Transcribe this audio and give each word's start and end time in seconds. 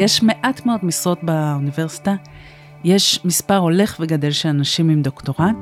יש 0.00 0.22
מעט 0.22 0.66
מאוד 0.66 0.80
משרות 0.82 1.24
באוניברסיטה, 1.24 2.14
יש 2.84 3.20
מספר 3.24 3.56
הולך 3.56 3.96
וגדל 4.00 4.30
של 4.30 4.48
אנשים 4.48 4.88
עם 4.88 5.02
דוקטורט, 5.02 5.56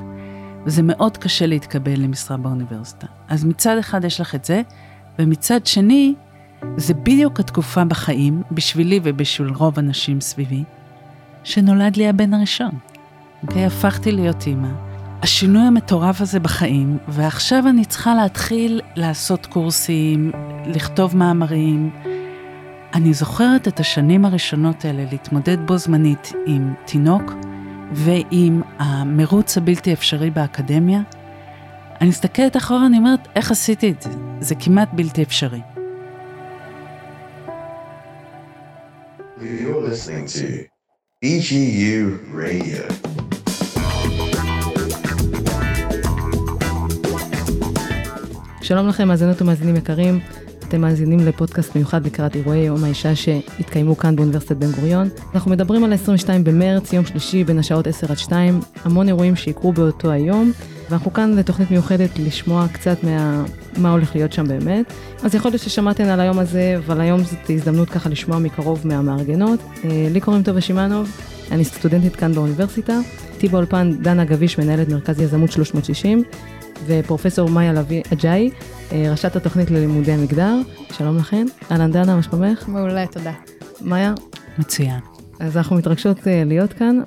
וזה 0.66 0.82
מאוד 0.82 1.16
קשה 1.16 1.46
להתקבל 1.46 2.00
למשרה 2.00 2.36
באוניברסיטה. 2.36 3.06
אז 3.28 3.44
מצד 3.44 3.78
אחד 3.78 4.04
יש 4.04 4.20
לך 4.20 4.34
את 4.34 4.44
זה, 4.44 4.62
ומצד 5.18 5.66
שני, 5.66 6.14
זה 6.76 6.94
בדיוק 6.94 7.40
התקופה 7.40 7.84
בחיים, 7.84 8.42
בשבילי 8.50 9.00
ובשביל 9.02 9.48
רוב 9.48 9.78
הנשים 9.78 10.20
סביבי, 10.20 10.64
שנולד 11.44 11.96
לי 11.96 12.08
הבן 12.08 12.34
הראשון. 12.34 12.72
אוקיי? 13.42 13.66
הפכתי 13.66 14.12
להיות 14.12 14.46
אימא. 14.46 14.68
השינוי 15.22 15.62
המטורף 15.62 16.20
הזה 16.20 16.40
בחיים, 16.40 16.98
ועכשיו 17.08 17.68
אני 17.68 17.84
צריכה 17.84 18.14
להתחיל 18.14 18.80
לעשות 18.96 19.46
קורסים, 19.46 20.32
לכתוב 20.66 21.16
מאמרים. 21.16 21.90
אני 22.94 23.14
זוכרת 23.14 23.68
את 23.68 23.80
השנים 23.80 24.24
הראשונות 24.24 24.84
האלה 24.84 25.04
להתמודד 25.10 25.56
בו 25.66 25.78
זמנית 25.78 26.32
עם 26.46 26.74
תינוק 26.84 27.32
ועם 27.92 28.62
המרוץ 28.78 29.56
הבלתי 29.56 29.92
אפשרי 29.92 30.30
באקדמיה. 30.30 31.00
אני 32.00 32.08
מסתכלת 32.08 32.56
אחורה, 32.56 32.86
אני 32.86 32.98
אומרת, 32.98 33.28
איך 33.36 33.50
עשיתי 33.50 33.90
את 33.90 34.02
זה? 34.02 34.10
זה 34.40 34.54
כמעט 34.54 34.88
בלתי 34.92 35.22
אפשרי. 35.22 35.60
You're 39.38 39.82
listening 39.90 40.26
to 40.26 40.46
BGU 41.24 42.34
Radio. 42.34 42.92
שלום 48.62 48.88
לכם, 48.88 49.08
מאזינות 49.08 49.42
ומאזינים 49.42 49.76
יקרים. 49.76 50.20
אתם 50.68 50.80
מאזינים 50.80 51.20
לפודקאסט 51.20 51.76
מיוחד 51.76 52.06
לקראת 52.06 52.36
אירועי 52.36 52.58
יום 52.58 52.84
האישה 52.84 53.14
שהתקיימו 53.14 53.96
כאן 53.96 54.16
באוניברסיטת 54.16 54.56
בן 54.56 54.72
גוריון. 54.72 55.08
אנחנו 55.34 55.50
מדברים 55.50 55.84
על 55.84 55.92
22 55.92 56.44
במרץ, 56.44 56.92
יום 56.92 57.04
שלישי, 57.04 57.44
בין 57.44 57.58
השעות 57.58 57.86
10 57.86 58.06
עד 58.10 58.18
2, 58.18 58.60
המון 58.84 59.08
אירועים 59.08 59.36
שיקרו 59.36 59.72
באותו 59.72 60.10
היום, 60.10 60.52
ואנחנו 60.90 61.12
כאן 61.12 61.36
לתוכנית 61.36 61.70
מיוחדת 61.70 62.18
לשמוע 62.18 62.66
קצת 62.72 63.04
מה... 63.04 63.44
מה 63.76 63.90
הולך 63.90 64.14
להיות 64.14 64.32
שם 64.32 64.48
באמת. 64.48 64.92
אז 65.22 65.34
יכול 65.34 65.50
להיות 65.50 65.62
ששמעתם 65.62 66.04
על 66.04 66.20
היום 66.20 66.38
הזה, 66.38 66.76
אבל 66.78 67.00
היום 67.00 67.24
זאת 67.24 67.50
הזדמנות 67.50 67.90
ככה 67.90 68.08
לשמוע 68.08 68.38
מקרוב 68.38 68.86
מהמארגנות. 68.86 69.60
אה, 69.84 70.08
לי 70.10 70.20
קוראים 70.20 70.42
טובה 70.42 70.60
שמאנוב, 70.60 71.10
אני 71.50 71.64
סטודנטית 71.64 72.16
כאן 72.16 72.32
באוניברסיטה. 72.32 72.98
איתי 73.34 73.48
באולפן 73.48 73.92
דנה 74.02 74.24
גביש, 74.24 74.58
מנהלת 74.58 74.88
מרכז 74.88 75.20
יזמות 75.20 75.52
360. 75.52 76.22
ופרופסור 76.86 77.50
מאיה 77.50 77.72
לביא 77.72 78.02
אג'אי, 78.12 78.50
אה, 78.92 79.10
ראשת 79.10 79.36
התוכנית 79.36 79.70
ללימודי 79.70 80.12
המגדר. 80.12 80.54
שלום 80.92 81.16
לכן. 81.16 81.46
אהלן 81.70 81.92
דנה, 81.92 82.16
מה 82.16 82.22
שלומך? 82.22 82.68
מעולה, 82.68 83.06
תודה. 83.06 83.32
מאיה? 83.80 84.14
מצוין. 84.58 85.00
אז 85.40 85.56
אנחנו 85.56 85.76
מתרגשות 85.76 86.28
אה, 86.28 86.42
להיות 86.46 86.72
כאן. 86.72 87.00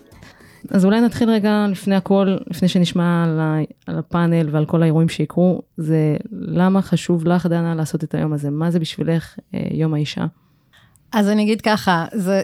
אז 0.70 0.86
אולי 0.86 1.02
נתחיל 1.02 1.30
רגע 1.30 1.66
לפני 1.70 1.96
הכל, 1.96 2.38
לפני 2.50 2.68
שנשמע 2.68 3.24
על, 3.24 3.40
ה, 3.40 3.58
על 3.88 4.00
הפאנל 4.00 4.50
ועל 4.52 4.66
כל 4.66 4.84
האירועים 4.84 5.10
שיקרו, 5.10 5.62
זה 5.78 6.18
למה 6.32 6.82
חשוב 6.82 7.28
לך, 7.28 7.46
דנה, 7.46 7.76
לעשות 7.76 8.04
את 8.04 8.16
היום 8.16 8.34
הזה? 8.34 8.50
מה 8.50 8.72
זה 8.72 8.80
בשבילך 8.80 9.36
אה, 9.54 9.60
יום 9.72 9.94
האישה? 9.94 10.26
אז 11.12 11.30
אני 11.30 11.44
אגיד 11.44 11.62
ככה, 11.62 12.06
זה 12.14 12.42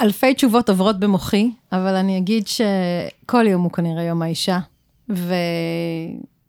אלפי 0.00 0.34
תשובות 0.34 0.68
עוברות 0.68 1.00
במוחי, 1.00 1.50
אבל 1.72 1.94
אני 1.94 2.18
אגיד 2.18 2.46
שכל 2.46 3.46
יום 3.46 3.62
הוא 3.62 3.70
כנראה 3.70 4.02
יום 4.02 4.22
האישה, 4.22 4.58
ו... 5.10 5.34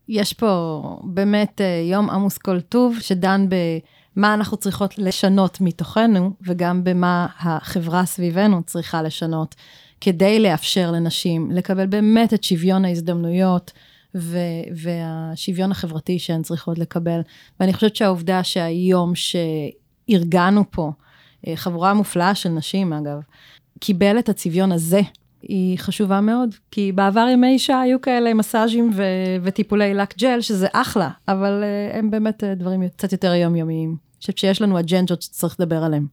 יש 0.10 0.34
פה 0.34 0.82
באמת 1.04 1.62
אה, 1.62 1.82
יום 1.92 2.10
עמוס 2.10 2.38
כל 2.38 2.62
טוב, 2.62 2.98
שדן 3.00 3.48
במה 3.50 4.34
אנחנו 4.34 4.58
צריכות 4.58 4.98
לשנות 4.98 5.62
מתוכנו, 5.62 6.32
וגם 6.42 6.84
במה 6.84 7.28
החברה 7.40 8.06
סביבנו 8.06 8.64
צריכה 8.66 9.02
לשנות, 9.02 9.56
כדי 10.02 10.40
לאפשר 10.40 10.92
לנשים 10.92 11.52
לקבל 11.52 11.86
באמת 11.86 12.34
את 12.34 12.44
שוויון 12.44 12.86
ההזדמנויות. 12.86 13.72
ו- 14.18 14.38
והשוויון 14.76 15.72
החברתי 15.72 16.20
שהן 16.20 16.42
צריכות 16.42 16.80
לקבל. 16.80 17.20
ואני 17.60 17.74
חושבת 17.74 17.96
שהעובדה 17.96 18.44
שהיום 18.44 19.14
שארגנו 19.16 20.64
פה, 20.72 20.92
אה, 21.48 21.56
חבורה 21.56 21.94
מופלאה 21.94 22.36
של 22.36 22.50
נשים 22.50 22.94
אגב, 22.94 23.20
קיבל 23.80 24.20
את 24.20 24.30
הצביון 24.30 24.72
הזה 24.72 25.02
היא 25.48 25.78
חשובה 25.78 26.22
מאוד, 26.22 26.56
כי 26.72 26.92
בעבר 26.92 27.28
ימי 27.34 27.48
אישה 27.48 27.82
היו 27.82 28.02
כאלה 28.02 28.34
מסאז'ים 28.34 28.92
ו- 28.96 29.04
וטיפולי 29.44 29.94
לק 29.94 30.18
ג'ל, 30.18 30.42
שזה 30.42 30.68
אחלה, 30.74 31.10
אבל 31.28 31.64
uh, 31.64 31.96
הם 31.96 32.12
באמת 32.12 32.44
uh, 32.44 32.60
דברים 32.60 32.88
קצת 32.90 33.12
יותר 33.12 33.34
יומיומיים. 33.34 33.90
אני 33.90 34.20
חושבת 34.20 34.38
שיש 34.38 34.62
לנו 34.62 34.80
אג'נדות 34.80 35.22
שצריך 35.22 35.56
לדבר 35.60 35.84
עליהן. 35.84 36.06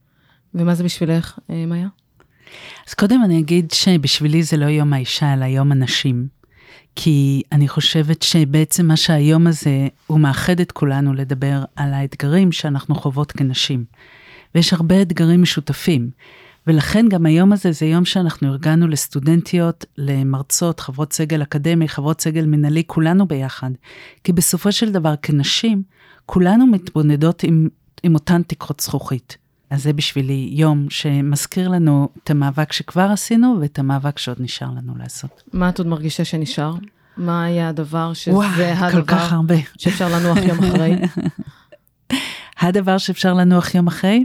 ומה 0.55 0.75
זה 0.75 0.85
בשבילך, 0.85 1.39
uh, 1.39 1.53
מאיה? 1.67 1.89
אז 2.89 2.95
קודם 2.95 3.21
אני 3.25 3.39
אגיד 3.41 3.71
שבשבילי 3.71 4.43
זה 4.43 4.57
לא 4.57 4.67
יום 4.67 4.93
האישה, 4.93 5.33
אלא 5.33 5.45
יום 5.45 5.73
הנשים. 5.73 6.27
כי 6.97 7.43
אני 7.53 7.69
חושבת 7.69 8.23
שבעצם 8.23 8.87
מה 8.87 8.97
שהיום 8.97 9.47
הזה, 9.47 9.89
הוא 10.07 10.21
מאחד 10.21 10.61
את 10.61 10.73
כולנו 10.73 11.15
לדבר 11.15 11.65
על 11.77 11.95
האתגרים 11.95 12.53
שאנחנו 12.53 12.95
חוות 12.95 13.33
כנשים. 13.33 13.85
ויש 14.55 14.73
הרבה 14.73 15.03
אתגרים 15.03 15.43
משותפים. 15.43 16.11
ולכן 16.67 17.09
גם 17.09 17.27
היום 17.27 17.53
הזה 17.53 17.73
זה 17.73 17.87
יום 17.87 18.05
שאנחנו 18.05 18.49
ארגנו 18.49 18.89
לסטודנטיות, 18.89 19.85
למרצות, 19.99 20.81
חברות 20.81 21.13
סגל 21.13 21.43
אקדמי, 21.43 21.89
חברות 21.89 22.21
סגל 22.21 22.47
מנהלי, 22.47 22.83
כולנו 22.87 23.27
ביחד. 23.27 23.71
כי 24.25 24.33
בסופו 24.33 24.73
של 24.73 24.93
דבר, 24.93 25.15
כנשים, 25.23 25.83
כולנו 26.27 26.67
מתבונדות 26.67 27.43
עם, 27.43 27.69
עם 28.03 28.15
אותן 28.15 28.43
תקרות 28.43 28.81
זכוכית. 28.81 29.37
אז 29.71 29.83
זה 29.83 29.93
בשבילי 29.93 30.49
יום 30.53 30.87
שמזכיר 30.91 31.69
לנו 31.69 32.09
את 32.25 32.31
המאבק 32.31 32.73
שכבר 32.73 33.09
עשינו 33.13 33.57
ואת 33.61 33.79
המאבק 33.79 34.19
שעוד 34.19 34.37
נשאר 34.41 34.69
לנו 34.77 34.93
לעשות. 34.97 35.43
מה 35.53 35.69
את 35.69 35.79
עוד 35.79 35.89
מרגישה 35.89 36.25
שנשאר? 36.25 36.75
מה 37.17 37.45
היה 37.45 37.69
הדבר 37.69 38.13
שזה 38.13 38.35
וואי, 38.35 38.65
הדבר 38.65 38.91
כל 38.93 39.03
כך 39.07 39.33
הרבה. 39.33 39.55
שאפשר 39.79 40.09
לנוח 40.09 40.39
יום 40.39 40.59
אחרי? 40.59 40.97
הדבר 42.61 42.99
שאפשר 42.99 43.35
לנוח 43.35 43.75
יום 43.75 43.87
אחרי? 43.87 44.25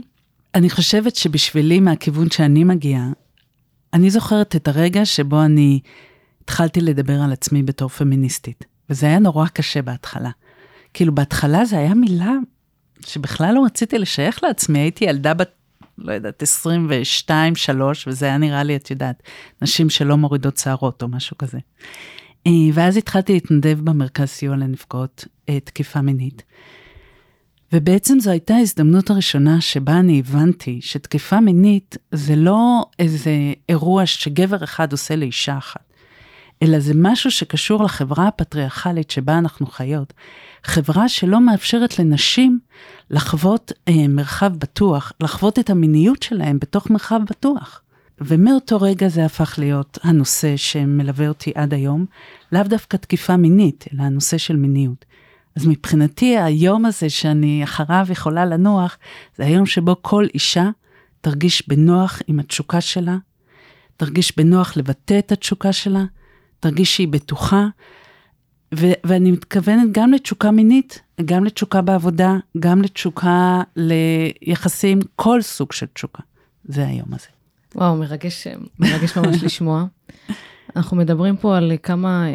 אני 0.56 0.69
חושבת 0.69 1.16
שבשבילי, 1.16 1.80
מהכיוון 1.80 2.30
שאני 2.30 2.63
מגיעה, 2.63 3.08
אני 3.94 4.09
זוכרת 4.09 4.56
את 4.56 4.68
הרגע 4.68 5.06
שבו 5.06 5.44
אני 5.44 5.80
התחלתי 6.44 6.81
לדבר 6.81 7.22
על 7.22 7.31
עצמי 7.31 7.63
בתור 7.63 7.90
פמיניסטית, 7.90 8.66
וזה 8.90 9.06
היה 9.06 9.19
נורא 9.19 9.47
קשה 9.47 9.81
בהתחלה. 9.81 10.30
כאילו, 10.94 11.16
בהתחלה 11.16 11.66
זה 11.66 11.78
היה 11.78 11.94
מילה 11.94 12.34
שבכלל 13.06 13.56
לא 13.56 13.66
רציתי 13.66 13.97
לשייך 13.97 14.44
לעצמי, 14.44 14.80
הייתי 14.80 15.06
ילדה 15.06 15.34
בת, 15.34 15.52
לא 15.97 16.13
יודעת, 16.13 16.41
22, 16.41 17.56
3, 17.56 18.07
וזה 18.07 18.25
היה 18.25 18.38
נראה 18.38 18.63
לי, 18.63 18.75
את 18.75 18.91
יודעת, 18.91 19.24
נשים 19.62 19.90
שלא 19.90 20.18
מורידות 20.18 20.57
שערות 20.57 21.03
או 21.03 21.07
משהו 21.07 21.38
כזה. 21.38 21.59
אה, 22.47 22.52
ואז 22.74 22.97
התחלתי 22.97 23.34
להתנדב 23.34 23.80
במרכז 23.84 24.28
סיוע 24.28 24.56
לנפגעות 24.56 25.25
אה, 25.50 25.59
תקיפה 25.59 26.02
מינית. 26.02 26.44
ובעצם 27.73 28.19
זו 28.19 28.31
הייתה 28.31 28.55
ההזדמנות 28.55 29.09
הראשונה 29.09 29.61
שבה 29.61 30.00
אני 30.00 30.19
הבנתי 30.19 30.79
שתקיפה 30.81 31.39
מינית 31.39 31.97
זה 32.11 32.35
לא 32.35 32.85
איזה 33.00 33.31
אירוע 33.69 34.05
שגבר 34.05 34.63
אחד 34.63 34.91
עושה 34.91 35.16
לאישה 35.16 35.57
אחת, 35.57 35.94
אלא 36.63 36.79
זה 36.79 36.94
משהו 36.95 37.31
שקשור 37.31 37.83
לחברה 37.83 38.27
הפטריארכלית 38.27 39.11
שבה 39.11 39.38
אנחנו 39.38 39.66
חיות. 39.66 40.13
חברה 40.63 41.09
שלא 41.09 41.41
מאפשרת 41.41 42.00
לנשים 42.00 42.59
לחוות 43.09 43.72
אה, 43.88 44.07
מרחב 44.09 44.57
בטוח, 44.57 45.11
לחוות 45.22 45.59
את 45.59 45.69
המיניות 45.69 46.23
שלהם 46.23 46.59
בתוך 46.59 46.89
מרחב 46.89 47.19
בטוח. 47.29 47.81
ומאותו 48.22 48.81
רגע 48.81 49.07
זה 49.07 49.25
הפך 49.25 49.56
להיות 49.57 49.97
הנושא 50.03 50.57
שמלווה 50.57 51.27
אותי 51.27 51.51
עד 51.56 51.73
היום, 51.73 52.06
לאו 52.51 52.63
דווקא 52.63 52.97
תקיפה 52.97 53.38
מינית, 53.38 53.85
אלא 53.94 54.03
הנושא 54.03 54.38
של 54.38 54.56
מיניות. 54.56 55.06
אז 55.57 55.68
מבחינתי 55.68 56.38
היום 56.38 56.86
הזה 56.86 57.09
שאני 57.09 57.63
אחריו 57.63 58.07
יכולה 58.09 58.45
לנוח, 58.45 58.98
זה 59.36 59.45
היום 59.45 59.65
שבו 59.65 59.95
כל 60.01 60.25
אישה 60.33 60.69
תרגיש 61.21 61.68
בנוח 61.68 62.21
עם 62.27 62.39
התשוקה 62.39 62.81
שלה, 62.81 63.18
תרגיש 63.98 64.38
בנוח 64.38 64.77
לבטא 64.77 65.19
את 65.19 65.31
התשוקה 65.31 65.74
שלה, 65.74 66.06
תרגיש 66.59 66.95
שהיא 66.95 67.07
בטוחה, 67.07 67.68
ו- 68.75 69.00
ואני 69.04 69.31
מתכוונת 69.31 69.92
גם 69.92 70.13
לתשוקה 70.13 70.51
מינית, 70.51 71.01
גם 71.25 71.44
לתשוקה 71.44 71.81
בעבודה, 71.81 72.36
גם 72.59 72.81
לתשוקה 72.81 73.62
ליחסים, 73.75 75.00
כל 75.15 75.42
סוג 75.42 75.71
של 75.71 75.86
תשוקה. 75.86 76.24
זה 76.65 76.88
היום 76.88 77.13
הזה. 77.13 77.27
וואו, 77.75 77.95
מרגש, 77.95 78.48
מרגש 78.80 79.18
ממש 79.18 79.44
לשמוע. 79.44 79.86
אנחנו 80.75 80.98
מדברים 80.98 81.38
פה 81.38 81.57
על 81.57 81.71
כמה 81.83 82.27
אה, 82.27 82.33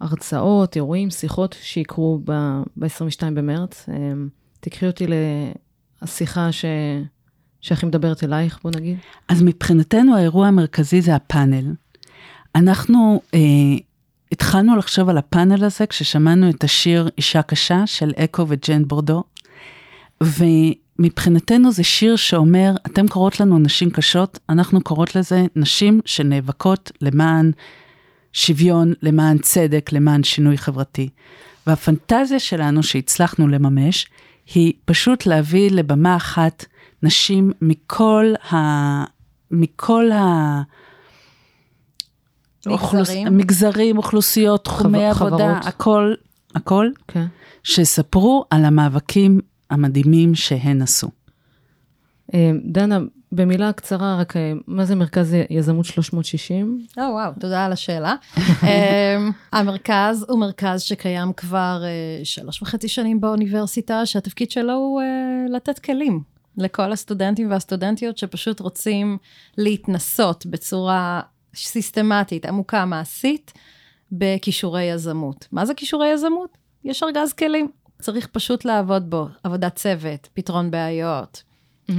הרצאות, 0.00 0.76
אירועים, 0.76 1.10
שיחות 1.10 1.56
שיקרו 1.62 2.20
ב-22 2.24 3.24
במרץ. 3.34 3.86
אמ, 3.88 4.28
תקחי 4.60 4.86
אותי 4.86 5.06
לשיחה 6.02 6.52
ש... 6.52 6.64
שהכי 7.60 7.86
מדברת 7.86 8.24
אלייך, 8.24 8.58
בוא 8.62 8.70
נגיד. 8.76 8.98
אז 9.28 9.42
מבחינתנו 9.42 10.16
האירוע 10.16 10.46
המרכזי 10.46 11.02
זה 11.02 11.14
הפאנל. 11.14 11.72
אנחנו 12.54 13.20
אה, 13.34 13.40
התחלנו 14.32 14.76
לחשוב 14.76 15.08
על 15.08 15.18
הפאנל 15.18 15.64
הזה 15.64 15.86
כששמענו 15.86 16.50
את 16.50 16.64
השיר 16.64 17.08
אישה 17.16 17.42
קשה 17.42 17.86
של 17.86 18.12
אקו 18.16 18.46
וג'ן 18.48 18.84
בורדו, 18.84 19.22
מבחינתנו 20.98 21.72
זה 21.72 21.84
שיר 21.84 22.16
שאומר, 22.16 22.72
אתם 22.86 23.08
קוראות 23.08 23.40
לנו 23.40 23.58
נשים 23.58 23.90
קשות, 23.90 24.38
אנחנו 24.48 24.80
קוראות 24.80 25.16
לזה 25.16 25.46
נשים 25.56 26.00
שנאבקות 26.04 26.92
למען 27.00 27.50
שוויון, 28.32 28.92
למען 29.02 29.38
צדק, 29.38 29.90
למען 29.92 30.22
שינוי 30.22 30.58
חברתי. 30.58 31.08
והפנטזיה 31.66 32.38
שלנו 32.38 32.82
שהצלחנו 32.82 33.48
לממש, 33.48 34.06
היא 34.54 34.72
פשוט 34.84 35.26
להביא 35.26 35.70
לבמה 35.70 36.16
אחת 36.16 36.64
נשים 37.02 37.52
מכל 37.62 38.32
ה... 38.52 38.56
מכל 39.50 40.10
ה... 40.12 40.62
מגזרים. 42.66 43.36
מגזרים, 43.36 43.96
אוכלוסיות, 43.98 44.64
תחומי 44.64 44.98
חב- 44.98 45.22
עבודה, 45.26 45.44
חברות. 45.54 45.66
הכל, 45.66 46.14
הכל, 46.54 46.88
כן. 47.08 47.26
שספרו 47.62 48.44
על 48.50 48.64
המאבקים 48.64 49.40
המדהימים 49.70 50.34
שהן 50.34 50.82
עשו. 50.82 51.08
אה, 52.34 52.50
דנה, 52.64 52.98
במילה 53.32 53.72
קצרה, 53.72 54.16
רק 54.20 54.36
אה, 54.36 54.52
מה 54.66 54.84
זה 54.84 54.94
מרכז 54.94 55.36
יזמות 55.50 55.84
360? 55.84 56.86
או 56.98 57.02
וואו, 57.02 57.32
תודה 57.40 57.64
על 57.64 57.72
השאלה. 57.72 58.14
אמ, 58.38 59.30
המרכז 59.52 60.26
הוא 60.28 60.40
מרכז 60.40 60.82
שקיים 60.82 61.32
כבר 61.32 61.82
אה, 61.84 62.24
שלוש 62.24 62.62
וחצי 62.62 62.88
שנים 62.88 63.20
באוניברסיטה, 63.20 64.06
שהתפקיד 64.06 64.50
שלו 64.50 64.72
הוא 64.72 65.00
אה, 65.00 65.06
לתת 65.50 65.78
כלים 65.78 66.22
לכל 66.56 66.92
הסטודנטים 66.92 67.50
והסטודנטיות 67.50 68.18
שפשוט 68.18 68.60
רוצים 68.60 69.18
להתנסות 69.58 70.46
בצורה 70.46 71.20
סיסטמטית, 71.54 72.46
עמוקה, 72.46 72.84
מעשית, 72.84 73.52
בכישורי 74.12 74.84
יזמות. 74.84 75.46
מה 75.52 75.66
זה 75.66 75.74
כישורי 75.74 76.08
יזמות? 76.08 76.58
יש 76.84 77.02
ארגז 77.02 77.32
כלים, 77.32 77.68
צריך 78.02 78.26
פשוט 78.26 78.64
לעבוד 78.64 79.10
בו, 79.10 79.26
עבודת 79.42 79.74
צוות, 79.74 80.28
פתרון 80.34 80.70
בעיות, 80.70 81.42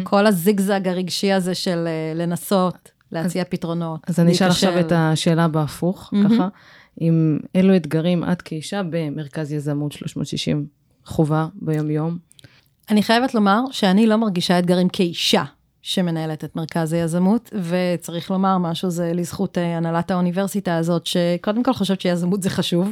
כל 0.03 0.27
הזיגזג 0.27 0.87
הרגשי 0.87 1.31
הזה 1.31 1.55
של 1.55 1.87
אה, 1.87 2.13
לנסות, 2.15 2.91
להציע 3.11 3.43
פתרונות. 3.49 3.99
אז 4.07 4.19
אני 4.19 4.31
אשאל. 4.31 4.47
עכשיו 4.47 4.79
את 4.79 4.91
השאלה 4.95 5.47
בהפוך, 5.47 6.09
מהמם. 6.13 6.35
ככה. 6.35 6.47
עם 6.99 7.39
אילו 7.55 7.75
אתגרים 7.75 8.23
את 8.31 8.41
כאישה 8.41 8.81
במרכז 8.89 9.51
יזמות 9.51 9.91
360 9.91 10.65
חובה 11.05 11.47
ביום-יום? 11.55 12.17
אני 12.89 13.03
חייבת 13.03 13.33
לומר 13.33 13.61
שאני 13.71 14.07
לא 14.07 14.15
מרגישה 14.15 14.59
אתגרים 14.59 14.89
כאישה 14.89 15.43
שמנהלת 15.81 16.43
את 16.43 16.55
מרכז 16.55 16.93
היזמות, 16.93 17.53
וצריך 17.69 18.31
לומר 18.31 18.57
משהו, 18.57 18.89
זה 18.89 19.11
לזכות 19.13 19.57
אה, 19.57 19.77
הנהלת 19.77 20.11
האוניברסיטה 20.11 20.77
הזאת, 20.77 21.05
שקודם 21.05 21.63
כל 21.63 21.73
חושבת 21.73 22.01
שיזמות 22.01 22.43
זה 22.43 22.49
חשוב, 22.49 22.91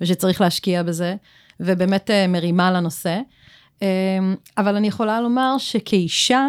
ושצריך 0.00 0.40
להשקיע 0.40 0.82
בזה, 0.82 1.14
ובאמת 1.60 2.10
אה, 2.10 2.26
מרימה 2.26 2.70
לנושא. 2.70 3.20
אה, 3.82 3.88
אבל 4.58 4.76
אני 4.76 4.88
יכולה 4.88 5.20
לומר 5.20 5.54
שכאישה, 5.58 6.48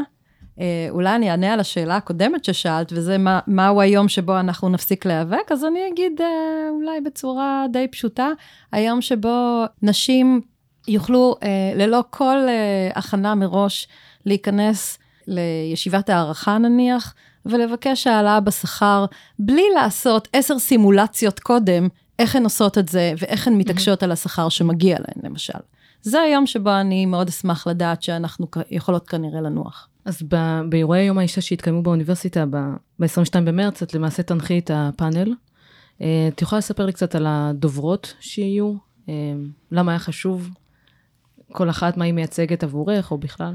אה, 0.59 0.87
אולי 0.89 1.15
אני 1.15 1.31
אענה 1.31 1.53
על 1.53 1.59
השאלה 1.59 1.95
הקודמת 1.95 2.45
ששאלת, 2.45 2.93
וזה 2.95 3.17
מה, 3.17 3.39
מהו 3.47 3.81
היום 3.81 4.07
שבו 4.07 4.39
אנחנו 4.39 4.69
נפסיק 4.69 5.05
להיאבק, 5.05 5.51
אז 5.51 5.65
אני 5.65 5.79
אגיד 5.93 6.21
אה, 6.21 6.27
אולי 6.69 7.01
בצורה 7.01 7.65
די 7.71 7.87
פשוטה, 7.87 8.29
היום 8.71 9.01
שבו 9.01 9.63
נשים 9.81 10.41
יוכלו 10.87 11.35
אה, 11.43 11.73
ללא 11.75 12.03
כל 12.09 12.37
אה, 12.47 12.89
הכנה 12.95 13.35
מראש 13.35 13.87
להיכנס 14.25 14.97
לישיבת 15.27 16.09
הערכה 16.09 16.57
נניח, 16.57 17.13
ולבקש 17.45 18.07
העלאה 18.07 18.39
בשכר, 18.39 19.05
בלי 19.39 19.63
לעשות 19.75 20.27
עשר 20.33 20.59
סימולציות 20.59 21.39
קודם, 21.39 21.87
איך 22.19 22.35
הן 22.35 22.43
עושות 22.43 22.77
את 22.77 22.89
זה, 22.89 23.13
ואיך 23.17 23.47
הן 23.47 23.53
מתעקשות 23.53 24.03
על 24.03 24.11
השכר 24.11 24.49
שמגיע 24.49 24.97
להן, 24.99 25.29
למשל. 25.29 25.59
זה 26.01 26.21
היום 26.21 26.45
שבו 26.45 26.69
אני 26.69 27.05
מאוד 27.05 27.27
אשמח 27.27 27.67
לדעת 27.67 28.03
שאנחנו 28.03 28.47
יכולות 28.71 29.07
כנראה 29.07 29.41
לנוח. 29.41 29.87
אז 30.05 30.23
ב- 30.27 30.61
באירועי 30.69 31.03
יום 31.03 31.17
האישה 31.17 31.41
שהתקיימו 31.41 31.83
באוניברסיטה 31.83 32.45
ב-22 32.45 33.39
במרץ, 33.45 33.81
את 33.81 33.93
למעשה 33.93 34.23
תנחי 34.23 34.59
את 34.59 34.71
הפאנל. 34.73 35.33
אה, 36.01 36.29
את 36.33 36.41
יכולה 36.41 36.57
לספר 36.57 36.85
לי 36.85 36.93
קצת 36.93 37.15
על 37.15 37.25
הדוברות 37.29 38.13
שיהיו? 38.19 38.73
אה, 39.09 39.13
למה 39.71 39.91
היה 39.91 39.99
חשוב 39.99 40.49
כל 41.51 41.69
אחת, 41.69 41.97
מה 41.97 42.05
היא 42.05 42.13
מייצגת 42.13 42.63
עבורך, 42.63 43.11
או 43.11 43.17
בכלל? 43.17 43.53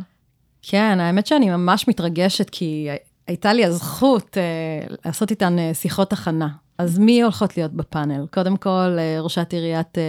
כן, 0.63 1.01
האמת 1.01 1.27
שאני 1.27 1.51
ממש 1.51 1.89
מתרגשת, 1.89 2.51
כי 2.51 2.89
הייתה 3.27 3.53
לי 3.53 3.65
הזכות 3.65 4.39
אה, 4.39 4.95
לעשות 5.05 5.31
איתן 5.31 5.59
אה, 5.59 5.75
שיחות 5.75 6.13
הכנה. 6.13 6.49
אז 6.79 6.99
מי 6.99 7.23
הולכות 7.23 7.57
להיות 7.57 7.73
בפאנל? 7.73 8.27
קודם 8.33 8.57
כל, 8.57 8.97
אה, 8.99 9.21
ראשת 9.21 9.53
עיריית 9.53 9.99
אה, 9.99 10.03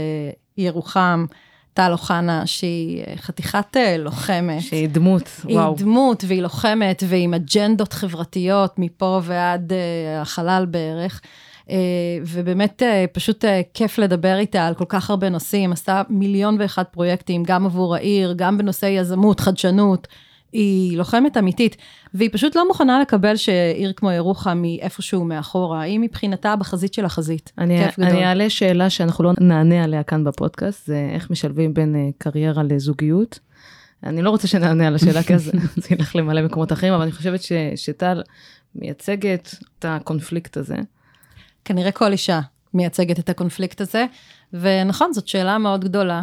ירוחם, 0.58 1.26
טל 1.78 1.92
אוחנה, 1.92 2.46
שהיא 2.46 3.04
אה, 3.08 3.14
חתיכת 3.18 3.78
אה, 3.78 3.98
לוחמת. 3.98 4.62
שהיא 4.62 4.90
דמות, 4.90 5.42
וואו. 5.44 5.70
היא 5.70 5.78
דמות 5.78 6.24
והיא 6.28 6.42
לוחמת 6.42 7.04
ועם 7.08 7.34
אג'נדות 7.34 7.94
חברתיות 7.94 8.80
מפה 8.80 9.22
ועד 9.24 9.72
uh, 9.72 10.22
החלל 10.22 10.66
בערך. 10.70 11.22
ובאמת 12.26 12.84
פשוט 13.14 13.46
כיף 13.74 13.98
לדבר 13.98 14.38
איתה 14.38 14.68
על 14.68 14.74
כל 14.74 14.86
כך 14.90 15.10
הרבה 15.10 15.30
נושאים, 15.30 15.72
עשתה 15.72 16.02
מיליון 16.10 16.58
ואחד 16.60 16.84
פרויקטים, 16.84 17.44
גם 17.44 17.66
עבור 17.66 17.96
העיר, 17.96 18.34
גם 18.38 18.58
בנושאי 18.58 18.90
יזמות, 18.90 19.40
חדשנות. 19.40 20.08
היא 20.52 20.98
לוחמת 20.98 21.38
אמיתית, 21.38 21.78
והיא 22.14 22.30
פשוט 22.34 22.56
לא 22.56 22.68
מוכנה 22.68 23.00
לקבל 23.02 23.36
שעיר 23.36 23.94
כמו 23.96 24.12
ירוחם 24.12 24.64
היא 24.64 24.82
איפשהו 24.82 25.26
מאחורה, 25.26 25.82
היא 25.82 26.00
מבחינתה 26.00 26.56
בחזית 26.56 26.94
של 26.94 27.06
החזית. 27.06 27.52
אני, 27.58 27.84
כיף 27.86 28.00
גדול. 28.00 28.10
אני 28.10 28.26
אעלה 28.26 28.50
שאלה 28.50 28.90
שאנחנו 28.90 29.24
לא 29.24 29.32
נענה 29.40 29.84
עליה 29.84 30.04
כאן 30.04 30.24
בפודקאסט, 30.24 30.88
זה 30.88 31.10
איך 31.14 31.32
משלבים 31.32 31.74
בין 31.74 31.96
אה, 31.96 32.10
קריירה 32.18 32.64
לזוגיות. 32.64 33.40
אני 34.04 34.22
לא 34.22 34.30
רוצה 34.30 34.48
שנענה 34.48 34.88
על 34.88 34.96
השאלה, 34.96 35.24
כי 35.24 35.36
אז 35.36 35.52
זה 35.76 35.88
ילך 35.92 36.16
למלא 36.16 36.42
מקומות 36.42 36.72
אחרים, 36.72 36.94
אבל 36.94 37.02
אני 37.02 37.12
חושבת 37.12 37.42
ש, 37.42 37.52
שטל 37.76 38.22
מייצגת 38.76 39.56
את 39.80 39.86
הקונפליקט 39.88 40.58
הזה. 40.58 40.76
כנראה 41.66 41.92
כל 41.92 42.12
אישה 42.12 42.40
מייצגת 42.74 43.20
את 43.20 43.30
הקונפליקט 43.30 43.82
הזה, 43.82 44.06
ונכון, 44.54 45.14
זאת 45.14 45.28
שאלה 45.28 45.58
מאוד 45.58 45.84
גדולה, 45.84 46.22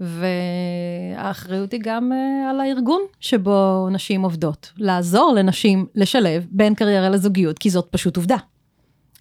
והאחריות 0.00 1.72
היא 1.72 1.80
גם 1.84 2.12
uh, 2.12 2.50
על 2.50 2.60
הארגון 2.60 3.02
שבו 3.20 3.88
נשים 3.90 4.22
עובדות, 4.22 4.72
לעזור 4.76 5.32
לנשים 5.36 5.86
לשלב 5.94 6.46
בין 6.50 6.74
קריירה 6.74 7.08
לזוגיות, 7.08 7.58
כי 7.58 7.70
זאת 7.70 7.86
פשוט 7.90 8.16
עובדה. 8.16 8.36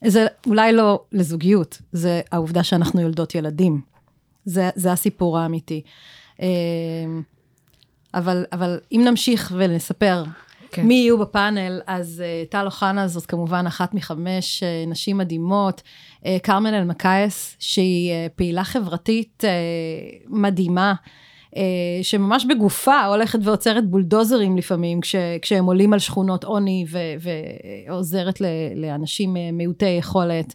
זה 0.08 0.26
אולי 0.48 0.74
לא 0.74 1.04
לזוגיות, 1.12 1.82
זה 1.92 2.22
העובדה 2.32 2.64
שאנחנו 2.64 3.02
יולדות 3.02 3.36
ילדים. 3.36 3.82
זה, 4.46 4.70
זה 4.76 4.92
הסיפור 4.92 5.38
האמיתי. 5.40 5.82
אה, 6.42 6.48
אבל, 8.14 8.46
אבל 8.52 8.80
אם 8.92 9.02
נמשיך 9.06 9.54
ונספר 9.58 10.24
כן. 10.76 10.88
מי 10.88 10.94
יהיו 10.94 11.18
בפאנל, 11.18 11.82
אז 11.88 12.24
uh, 12.26 12.52
טל 12.52 12.66
אוחנה 12.66 13.08
זאת 13.08 13.26
כמובן 13.26 13.66
אחת 13.68 13.94
מחמש 13.94 14.64
uh, 14.64 14.90
נשים 14.90 15.18
מדהימות, 15.18 15.82
uh, 16.20 16.26
כרמל 16.44 16.74
אלמקייס, 16.74 17.56
שהיא 17.60 18.12
פעילה 18.36 18.64
חברתית 18.64 19.44
מדהימה, 20.28 20.94
שממש 22.02 22.46
בגופה 22.46 23.06
הולכת 23.06 23.40
ועוצרת 23.44 23.90
בולדוזרים 23.90 24.58
לפעמים, 24.58 25.02
כש, 25.02 25.16
כשהם 25.42 25.66
עולים 25.66 25.94
על 25.94 26.00
שכונות 26.00 26.44
עוני 26.44 26.86
ו, 26.90 27.00
ועוזרת 27.88 28.42
ל, 28.42 28.46
לאנשים 28.76 29.38
מעוטי 29.54 29.86
יכולת. 29.86 30.54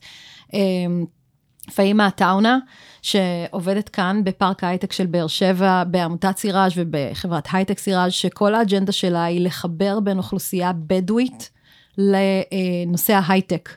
פאימה 1.75 2.07
עטאונה, 2.07 2.59
שעובדת 3.03 3.89
כאן 3.89 4.21
בפארק 4.25 4.65
ההייטק 4.65 4.93
של 4.93 5.07
באר 5.07 5.27
שבע, 5.27 5.85
בעמותת 5.85 6.37
סיראז' 6.37 6.73
ובחברת 6.77 7.49
הייטק 7.53 7.79
סיראז', 7.79 8.13
שכל 8.13 8.55
האג'נדה 8.55 8.93
שלה 8.93 9.25
היא 9.25 9.41
לחבר 9.41 10.01
בין 10.01 10.19
אוכלוסייה 10.19 10.73
בדואית 10.87 11.51
לנושא 11.99 13.13
ההייטק 13.13 13.69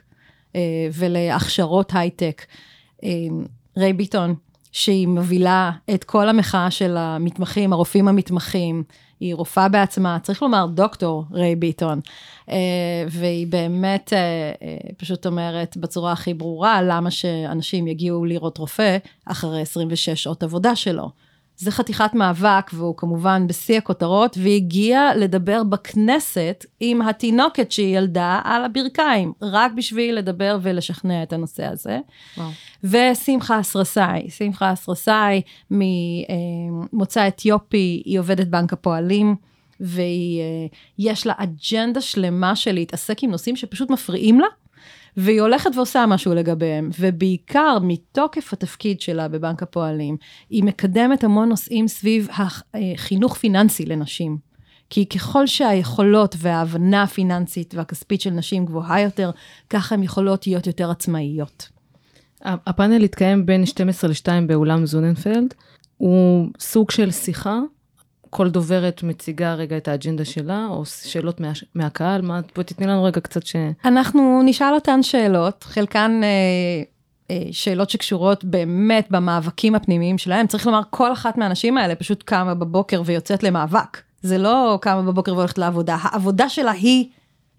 אה, 0.56 0.60
ולהכשרות 0.92 1.92
הייטק. 1.94 2.42
אה, 3.04 3.10
ריי 3.76 3.92
ביטון, 3.92 4.34
שהיא 4.72 5.08
מובילה 5.08 5.70
את 5.94 6.04
כל 6.04 6.28
המחאה 6.28 6.70
של 6.70 6.96
המתמחים, 6.96 7.72
הרופאים 7.72 8.08
המתמחים, 8.08 8.82
היא 9.20 9.34
רופאה 9.34 9.68
בעצמה, 9.68 10.18
צריך 10.22 10.42
לומר 10.42 10.66
דוקטור 10.66 11.24
ריי 11.32 11.56
ביטון, 11.56 12.00
והיא 13.08 13.46
באמת 13.46 14.12
אה, 14.12 14.18
אה, 14.62 14.76
פשוט 14.96 15.26
אומרת 15.26 15.76
בצורה 15.76 16.12
הכי 16.12 16.34
ברורה, 16.34 16.82
למה 16.82 17.10
שאנשים 17.10 17.86
יגיעו 17.86 18.24
לראות 18.24 18.58
רופא 18.58 18.98
אחרי 19.24 19.60
26 19.60 20.10
שעות 20.10 20.42
עבודה 20.42 20.76
שלו. 20.76 21.10
זה 21.56 21.70
חתיכת 21.70 22.14
מאבק, 22.14 22.70
והוא 22.74 22.96
כמובן 22.96 23.46
בשיא 23.46 23.78
הכותרות, 23.78 24.38
והגיע 24.42 25.10
לדבר 25.16 25.62
בכנסת 25.64 26.64
עם 26.80 27.02
התינוקת 27.02 27.72
שהיא 27.72 27.98
ילדה 27.98 28.40
על 28.44 28.64
הברכיים, 28.64 29.32
רק 29.42 29.72
בשביל 29.72 30.14
לדבר 30.14 30.58
ולשכנע 30.62 31.22
את 31.22 31.32
הנושא 31.32 31.64
הזה. 31.64 31.98
וואו. 32.38 32.50
ושמחה 32.84 33.60
אסרסאי, 33.60 34.30
שמחה 34.30 34.72
אסרסאי 34.72 35.42
ממוצא 35.70 37.28
אתיופי, 37.28 38.02
היא 38.04 38.18
עובדת 38.18 38.46
בנק 38.46 38.72
הפועלים, 38.72 39.36
ויש 39.84 41.26
לה 41.26 41.32
אג'נדה 41.36 42.00
שלמה 42.00 42.56
של 42.56 42.72
להתעסק 42.72 43.22
עם 43.22 43.30
נושאים 43.30 43.56
שפשוט 43.56 43.90
מפריעים 43.90 44.40
לה, 44.40 44.46
והיא 45.16 45.40
הולכת 45.40 45.70
ועושה 45.76 46.06
משהו 46.06 46.34
לגביהם, 46.34 46.90
ובעיקר 46.98 47.78
מתוקף 47.82 48.52
התפקיד 48.52 49.00
שלה 49.00 49.28
בבנק 49.28 49.62
הפועלים, 49.62 50.16
היא 50.50 50.64
מקדמת 50.64 51.24
המון 51.24 51.48
נושאים 51.48 51.88
סביב 51.88 52.28
החינוך 52.74 53.36
פיננסי 53.36 53.86
לנשים. 53.86 54.38
כי 54.90 55.06
ככל 55.06 55.46
שהיכולות 55.46 56.34
וההבנה 56.38 57.02
הפיננסית 57.02 57.74
והכספית 57.74 58.20
של 58.20 58.30
נשים 58.30 58.64
גבוהה 58.64 59.00
יותר, 59.00 59.30
ככה 59.70 59.94
הן 59.94 60.02
יכולות 60.02 60.46
להיות 60.46 60.66
יותר 60.66 60.90
עצמאיות. 60.90 61.68
הפאנל 62.42 63.04
התקיים 63.04 63.46
בין 63.46 63.66
12 63.66 64.10
ל-2 64.10 64.46
באולם 64.46 64.86
זוננפלד. 64.86 65.54
הוא 65.96 66.48
סוג 66.60 66.90
של 66.90 67.10
שיחה, 67.10 67.60
כל 68.36 68.50
דוברת 68.50 69.02
מציגה 69.02 69.54
רגע 69.54 69.76
את 69.76 69.88
האג'נדה 69.88 70.24
שלה, 70.24 70.66
או 70.70 70.82
שאלות 70.86 71.40
מה, 71.40 71.52
מהקהל, 71.74 72.22
מה, 72.22 72.40
בואי 72.54 72.64
תתני 72.64 72.86
לנו 72.86 73.04
רגע 73.04 73.20
קצת 73.20 73.46
ש... 73.46 73.56
אנחנו 73.84 74.42
נשאל 74.44 74.74
אותן 74.74 75.02
שאלות, 75.02 75.64
חלקן 75.64 76.20
אה, 76.24 76.28
אה, 77.30 77.42
שאלות 77.52 77.90
שקשורות 77.90 78.44
באמת 78.44 79.06
במאבקים 79.10 79.74
הפנימיים 79.74 80.18
שלהם. 80.18 80.46
צריך 80.46 80.66
לומר, 80.66 80.80
כל 80.90 81.12
אחת 81.12 81.38
מהנשים 81.38 81.78
האלה 81.78 81.94
פשוט 81.94 82.22
קמה 82.22 82.54
בבוקר 82.54 83.02
ויוצאת 83.04 83.42
למאבק. 83.42 84.00
זה 84.22 84.38
לא 84.38 84.78
קמה 84.82 85.02
בבוקר 85.02 85.34
והולכת 85.34 85.58
לעבודה, 85.58 85.96
העבודה 86.00 86.48
שלה 86.48 86.70
היא 86.70 87.08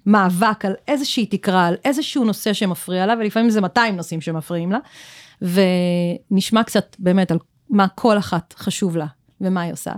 מאבק 0.06 0.66
על 0.66 0.74
איזושהי 0.88 1.26
תקרה, 1.26 1.68
על 1.68 1.76
איזשהו 1.86 2.24
נושא 2.24 2.54
שמפריע 2.54 3.06
לה, 3.06 3.14
ולפעמים 3.20 3.50
זה 3.50 3.62
200 3.62 3.96
נושאים 3.96 4.22
שמפריעים 4.22 4.72
לה, 4.72 4.80
ונשמע 6.32 6.64
קצת 6.64 6.96
באמת 7.00 7.32
על 7.32 7.38
מה 7.70 7.88
כל 7.88 8.18
אחת 8.18 8.54
חשוב 8.58 8.98
לה 8.98 9.06
ומה 9.42 9.62
היא 9.62 9.74
עושה. 9.74 9.92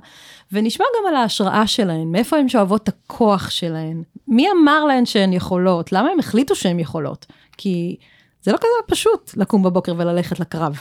ונשמע 0.51 0.85
גם 0.99 1.09
על 1.09 1.15
ההשראה 1.15 1.67
שלהן, 1.67 2.11
מאיפה 2.11 2.37
הן 2.37 2.49
שואבות 2.49 2.83
את 2.83 2.87
הכוח 2.89 3.49
שלהן, 3.49 4.03
מי 4.27 4.47
אמר 4.51 4.85
להן 4.85 5.05
שהן 5.05 5.33
יכולות, 5.33 5.91
למה 5.91 6.09
הן 6.09 6.19
החליטו 6.19 6.55
שהן 6.55 6.79
יכולות, 6.79 7.25
כי 7.57 7.95
זה 8.41 8.51
לא 8.51 8.57
כזה 8.57 8.67
פשוט 8.87 9.31
לקום 9.37 9.63
בבוקר 9.63 9.93
וללכת 9.97 10.39
לקרב. 10.39 10.77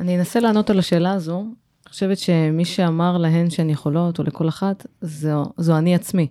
אני 0.00 0.18
אנסה 0.18 0.40
לענות 0.40 0.70
על 0.70 0.78
השאלה 0.78 1.12
הזו. 1.12 1.38
אני 1.40 1.90
חושבת 1.90 2.18
שמי 2.18 2.64
שאמר 2.64 3.18
להן 3.18 3.50
שהן 3.50 3.70
יכולות, 3.70 4.18
או 4.18 4.24
לכל 4.24 4.48
אחת, 4.48 4.86
זו, 5.00 5.44
זו 5.56 5.78
אני 5.78 5.94
עצמי. 5.94 6.26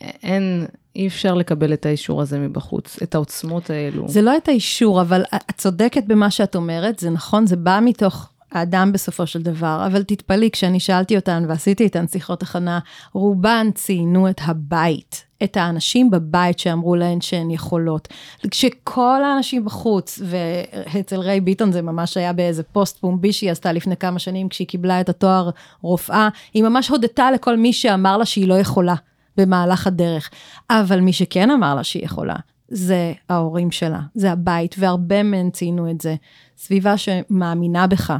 אין, 0.00 0.66
אי 0.96 1.06
אפשר 1.06 1.34
לקבל 1.34 1.72
את 1.72 1.86
האישור 1.86 2.22
הזה 2.22 2.38
מבחוץ, 2.38 3.02
את 3.02 3.14
העוצמות 3.14 3.70
האלו. 3.70 4.08
זה 4.08 4.22
לא 4.22 4.36
את 4.36 4.48
האישור, 4.48 5.00
אבל 5.00 5.22
את 5.34 5.56
צודקת 5.56 6.04
במה 6.06 6.30
שאת 6.30 6.56
אומרת, 6.56 6.98
זה 6.98 7.10
נכון, 7.10 7.46
זה 7.46 7.56
בא 7.56 7.80
מתוך 7.82 8.29
האדם 8.52 8.92
בסופו 8.92 9.26
של 9.26 9.42
דבר, 9.42 9.82
אבל 9.86 10.02
תתפלאי, 10.02 10.50
כשאני 10.52 10.80
שאלתי 10.80 11.16
אותן 11.16 11.44
ועשיתי 11.48 11.84
איתן 11.84 12.06
שיחות 12.06 12.42
הכנה, 12.42 12.78
רובן 13.12 13.70
ציינו 13.74 14.30
את 14.30 14.40
הבית, 14.44 15.24
את 15.44 15.56
האנשים 15.56 16.10
בבית 16.10 16.58
שאמרו 16.58 16.96
להן 16.96 17.20
שהן 17.20 17.50
יכולות. 17.50 18.08
כשכל 18.50 19.24
האנשים 19.24 19.64
בחוץ, 19.64 20.22
ואצל 20.24 21.20
ריי 21.20 21.40
ביטון 21.40 21.72
זה 21.72 21.82
ממש 21.82 22.16
היה 22.16 22.32
באיזה 22.32 22.62
פוסט 22.62 23.00
פומבי 23.00 23.32
שהיא 23.32 23.50
עשתה 23.50 23.72
לפני 23.72 23.96
כמה 23.96 24.18
שנים, 24.18 24.48
כשהיא 24.48 24.66
קיבלה 24.66 25.00
את 25.00 25.08
התואר 25.08 25.50
רופאה, 25.82 26.28
היא 26.54 26.62
ממש 26.62 26.88
הודתה 26.88 27.30
לכל 27.30 27.56
מי 27.56 27.72
שאמר 27.72 28.16
לה 28.16 28.24
שהיא 28.24 28.48
לא 28.48 28.54
יכולה 28.54 28.94
במהלך 29.36 29.86
הדרך. 29.86 30.30
אבל 30.70 31.00
מי 31.00 31.12
שכן 31.12 31.50
אמר 31.50 31.74
לה 31.74 31.84
שהיא 31.84 32.04
יכולה, 32.04 32.36
זה 32.68 33.12
ההורים 33.28 33.70
שלה, 33.70 34.00
זה 34.14 34.32
הבית, 34.32 34.74
והרבה 34.78 35.22
מהן 35.22 35.50
ציינו 35.50 35.90
את 35.90 36.00
זה. 36.00 36.14
סביבה 36.60 36.94
שמאמינה 36.96 37.86
בך. 37.86 38.16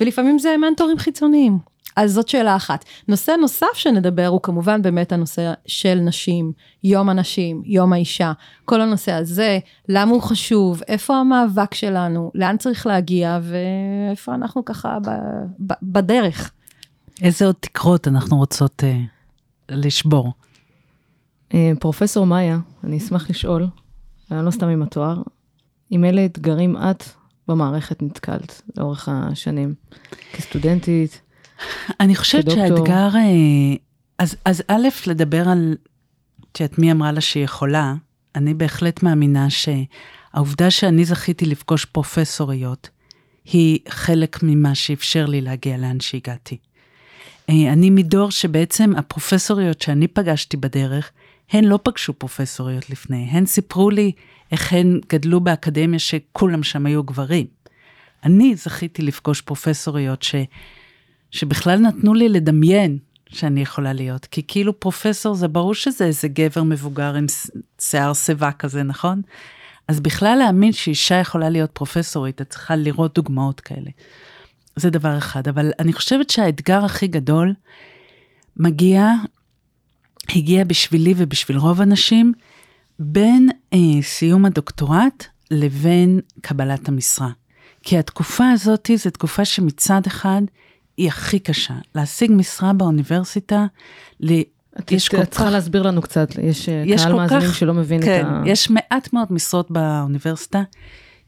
ולפעמים 0.00 0.38
זה 0.38 0.54
מנטורים 0.56 0.98
חיצוניים. 0.98 1.58
אז 1.96 2.12
זאת 2.12 2.28
שאלה 2.28 2.56
אחת. 2.56 2.84
נושא 3.08 3.30
נוסף 3.40 3.74
שנדבר 3.74 4.26
הוא 4.26 4.40
כמובן 4.42 4.82
באמת 4.82 5.12
הנושא 5.12 5.52
של 5.66 5.94
נשים, 5.94 6.52
יום 6.84 7.08
הנשים, 7.08 7.62
יום 7.64 7.92
האישה, 7.92 8.32
כל 8.64 8.80
הנושא 8.80 9.12
הזה, 9.12 9.58
למה 9.88 10.12
הוא 10.12 10.22
חשוב, 10.22 10.82
איפה 10.88 11.16
המאבק 11.16 11.74
שלנו, 11.74 12.30
לאן 12.34 12.56
צריך 12.56 12.86
להגיע 12.86 13.38
ואיפה 13.42 14.34
אנחנו 14.34 14.64
ככה 14.64 14.98
ב, 15.00 15.10
ב, 15.58 15.72
בדרך. 15.82 16.50
איזה 17.22 17.46
עוד 17.46 17.54
תקרות 17.60 18.08
אנחנו 18.08 18.36
רוצות 18.36 18.82
uh, 18.82 19.74
לשבור? 19.74 20.32
Uh, 21.50 21.54
פרופסור 21.80 22.26
מאיה, 22.26 22.58
אני 22.84 22.98
אשמח 22.98 23.30
לשאול, 23.30 23.66
אני 24.30 24.46
לא 24.46 24.50
סתם 24.50 24.68
עם 24.68 24.82
התואר, 24.82 25.22
עם 25.90 26.04
אלה 26.04 26.24
אתגרים 26.24 26.76
את 26.76 27.04
במערכת 27.48 28.02
נתקלת 28.02 28.62
לאורך 28.76 29.08
השנים, 29.12 29.74
כסטודנטית, 30.32 31.20
אני 32.00 32.16
חושבת 32.16 32.44
כדוקטור. 32.44 32.76
שהאתגר, 32.76 33.16
אה, 33.16 33.76
אז, 34.18 34.36
אז 34.44 34.62
א', 34.68 34.88
לדבר 35.06 35.48
על, 35.48 35.76
את 36.52 36.60
יודעת, 36.60 36.78
מי 36.78 36.92
אמרה 36.92 37.12
לה 37.12 37.20
שהיא 37.20 37.44
יכולה, 37.44 37.94
אני 38.34 38.54
בהחלט 38.54 39.02
מאמינה 39.02 39.46
שהעובדה 39.50 40.70
שאני 40.70 41.04
זכיתי 41.04 41.46
לפגוש 41.46 41.84
פרופסוריות, 41.84 42.88
היא 43.44 43.78
חלק 43.88 44.38
ממה 44.42 44.74
שאפשר 44.74 45.26
לי 45.26 45.40
להגיע 45.40 45.76
לאן 45.76 46.00
שהגעתי. 46.00 46.56
אה, 47.50 47.72
אני 47.72 47.90
מדור 47.90 48.30
שבעצם 48.30 48.92
הפרופסוריות 48.96 49.82
שאני 49.82 50.08
פגשתי 50.08 50.56
בדרך, 50.56 51.10
הן 51.50 51.64
לא 51.64 51.78
פגשו 51.82 52.12
פרופסוריות 52.12 52.90
לפני, 52.90 53.28
הן 53.30 53.46
סיפרו 53.46 53.90
לי 53.90 54.12
איך 54.52 54.72
הן 54.72 55.00
גדלו 55.08 55.40
באקדמיה 55.40 55.98
שכולם 55.98 56.62
שם 56.62 56.86
היו 56.86 57.02
גברים. 57.02 57.46
אני 58.24 58.56
זכיתי 58.56 59.02
לפגוש 59.02 59.40
פרופסוריות 59.40 60.22
ש... 60.22 60.34
שבכלל 61.30 61.78
נתנו 61.78 62.14
לי 62.14 62.28
לדמיין 62.28 62.98
שאני 63.28 63.62
יכולה 63.62 63.92
להיות, 63.92 64.26
כי 64.26 64.42
כאילו 64.48 64.80
פרופסור 64.80 65.34
זה 65.34 65.48
ברור 65.48 65.74
שזה 65.74 66.04
איזה 66.04 66.28
גבר 66.28 66.62
מבוגר 66.62 67.14
עם 67.14 67.26
שיער 67.80 68.14
שיבה 68.14 68.52
כזה, 68.52 68.82
נכון? 68.82 69.22
אז 69.88 70.00
בכלל 70.00 70.38
להאמין 70.38 70.72
שאישה 70.72 71.14
יכולה 71.14 71.48
להיות 71.48 71.70
פרופסורית, 71.72 72.40
את 72.40 72.50
צריכה 72.50 72.76
לראות 72.76 73.14
דוגמאות 73.14 73.60
כאלה. 73.60 73.90
זה 74.76 74.90
דבר 74.90 75.18
אחד, 75.18 75.48
אבל 75.48 75.72
אני 75.78 75.92
חושבת 75.92 76.30
שהאתגר 76.30 76.84
הכי 76.84 77.06
גדול 77.06 77.54
מגיע, 78.56 79.12
הגיע 80.36 80.64
בשבילי 80.64 81.14
ובשביל 81.16 81.58
רוב 81.58 81.80
הנשים, 81.80 82.32
בין 82.98 83.48
אה, 83.72 84.02
סיום 84.02 84.44
הדוקטורט 84.44 85.26
לבין 85.50 86.20
קבלת 86.40 86.88
המשרה. 86.88 87.28
כי 87.82 87.98
התקופה 87.98 88.50
הזאת 88.50 88.90
זו 88.96 89.10
תקופה 89.10 89.44
שמצד 89.44 90.00
אחד 90.06 90.42
היא 90.96 91.08
הכי 91.08 91.38
קשה. 91.38 91.74
להשיג 91.94 92.32
משרה 92.32 92.72
באוניברסיטה, 92.72 93.66
את 94.80 94.92
יש 94.92 95.08
כל 95.08 95.16
כך... 95.16 95.24
צריכה 95.24 95.50
להסביר 95.50 95.82
לנו 95.82 96.02
קצת, 96.02 96.28
יש, 96.42 96.68
אה, 96.68 96.82
יש 96.86 97.02
קהל 97.02 97.12
מאזינים 97.12 97.52
שלא 97.52 97.74
מבין 97.74 98.02
כן, 98.02 98.20
את 98.20 98.26
ה... 98.26 98.42
כן, 98.44 98.50
יש 98.50 98.70
מעט 98.70 99.12
מאוד 99.12 99.32
משרות 99.32 99.70
באוניברסיטה, 99.70 100.62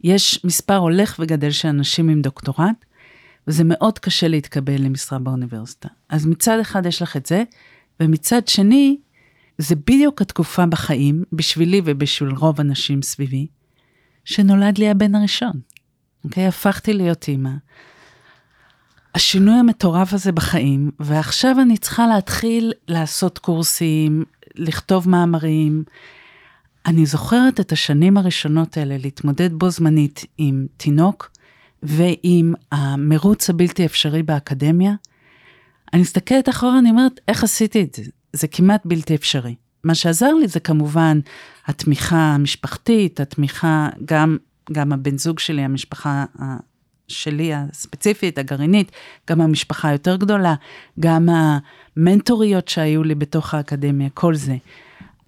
יש 0.05 0.45
מספר 0.45 0.77
הולך 0.77 1.17
וגדל 1.19 1.51
של 1.51 1.69
אנשים 1.69 2.09
עם 2.09 2.23
דוקטורט, 2.23 2.85
וזה 3.47 3.65
מאוד 3.67 3.99
קשה 3.99 4.29
להתקבל 4.29 4.83
למשרה 4.83 5.19
באוניברסיטה. 5.19 5.89
אז 6.09 6.27
מצד 6.27 6.59
אחד 6.61 6.87
יש 6.87 7.03
לך 7.03 7.17
את 7.17 7.27
זה, 7.27 7.43
ומצד 8.03 8.49
שני, 8.49 8.97
זה 9.59 9.75
בדיוק 9.77 10.23
התקופה 10.23 10.67
בחיים, 10.67 11.25
בשבילי 11.33 11.83
ובשביל 11.85 12.31
רוב 12.31 12.61
הנשים 12.61 13.03
סביבי, 13.03 13.47
שנולד 14.25 14.79
לי 14.79 14.89
הבן 14.89 15.15
הראשון. 15.15 15.61
אוקיי? 16.25 16.47
הפכתי 16.47 16.93
להיות 16.93 17.29
אימא. 17.29 17.51
השינוי 19.15 19.55
המטורף 19.55 20.13
הזה 20.13 20.33
בחיים, 20.33 20.91
ועכשיו 21.01 21.61
אני 21.61 21.79
צריכה 21.79 22.07
להתחיל 22.07 22.73
לעשות 22.89 23.39
קורסים, 23.39 24.25
לכתוב 24.55 25.09
מאמרים. 25.09 25.85
אני 26.87 27.07
זוכרת 27.07 27.61
את 27.61 27.73
השנים 27.73 28.17
הראשונות 28.17 28.77
האלה 28.77 28.97
להתמודד 28.99 29.51
בו 29.53 29.71
זמנית 29.71 30.25
עם 30.39 30.67
תינוק 30.77 31.31
ועם 31.83 32.55
המרוץ 32.73 33.51
הבלתי 33.51 33.87
אפשרי 33.87 34.23
באקדמיה. 34.23 34.93
אני 35.93 36.03
מסתכלת 36.03 36.49
אחורה, 36.49 36.79
אני 36.79 36.91
אומרת, 36.91 37.21
איך 37.29 37.45
עשיתי 37.45 37.83
את 37.83 37.95
זה? 37.95 38.03
זה 38.33 38.49
כמעט 38.49 38.83
בלתי 38.85 39.15
אפשרי. 39.15 39.55
מה 39.85 39.95
שעזר 39.95 40.35
לי 40.35 40.49
זה 40.49 40.61
כמובן 40.61 41.21
התמיכה 41.67 42.17
המשפחתית, 42.17 43.21
התמיכה, 43.21 43.89
גם, 44.05 44.37
גם 44.73 44.93
הבן 44.93 45.19
זוג 45.19 45.39
שלי, 45.39 45.63
המשפחה 45.63 46.25
שלי 47.09 47.55
הספציפית, 47.55 48.39
הגרעינית, 48.39 48.93
גם 49.31 49.41
המשפחה 49.41 49.89
היותר 49.89 50.17
גדולה, 50.17 50.55
גם 51.01 51.29
המנטוריות 51.29 52.69
שהיו 52.69 53.03
לי 53.03 53.15
בתוך 53.15 53.55
האקדמיה, 53.55 54.09
כל 54.15 54.35
זה. 54.35 54.57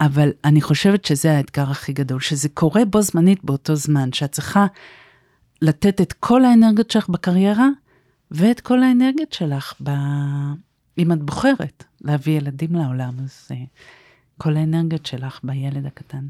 אבל 0.01 0.31
אני 0.45 0.61
חושבת 0.61 1.05
שזה 1.05 1.37
האתגר 1.37 1.71
הכי 1.71 1.93
גדול, 1.93 2.21
שזה 2.21 2.49
קורה 2.49 2.85
בו 2.85 3.03
זמנית 3.03 3.45
באותו 3.45 3.75
זמן, 3.75 4.13
שאת 4.13 4.33
צריכה 4.33 4.67
לתת 5.63 6.01
את 6.01 6.13
כל 6.13 6.45
האנרגיות 6.45 6.91
שלך 6.91 7.09
בקריירה, 7.09 7.69
ואת 8.33 8.61
כל 8.61 8.83
האנרגיות 8.83 9.33
שלך 9.33 9.75
ב... 9.83 9.91
אם 10.99 11.13
את 11.13 11.23
בוחרת 11.23 11.85
להביא 12.01 12.37
ילדים 12.37 12.75
לעולם, 12.75 13.15
אז 13.25 13.49
אה, 13.51 13.57
כל 14.39 14.57
האנרגיות 14.57 15.07
שלך 15.07 15.41
בילד 15.45 15.87
הקטן. 15.87 16.27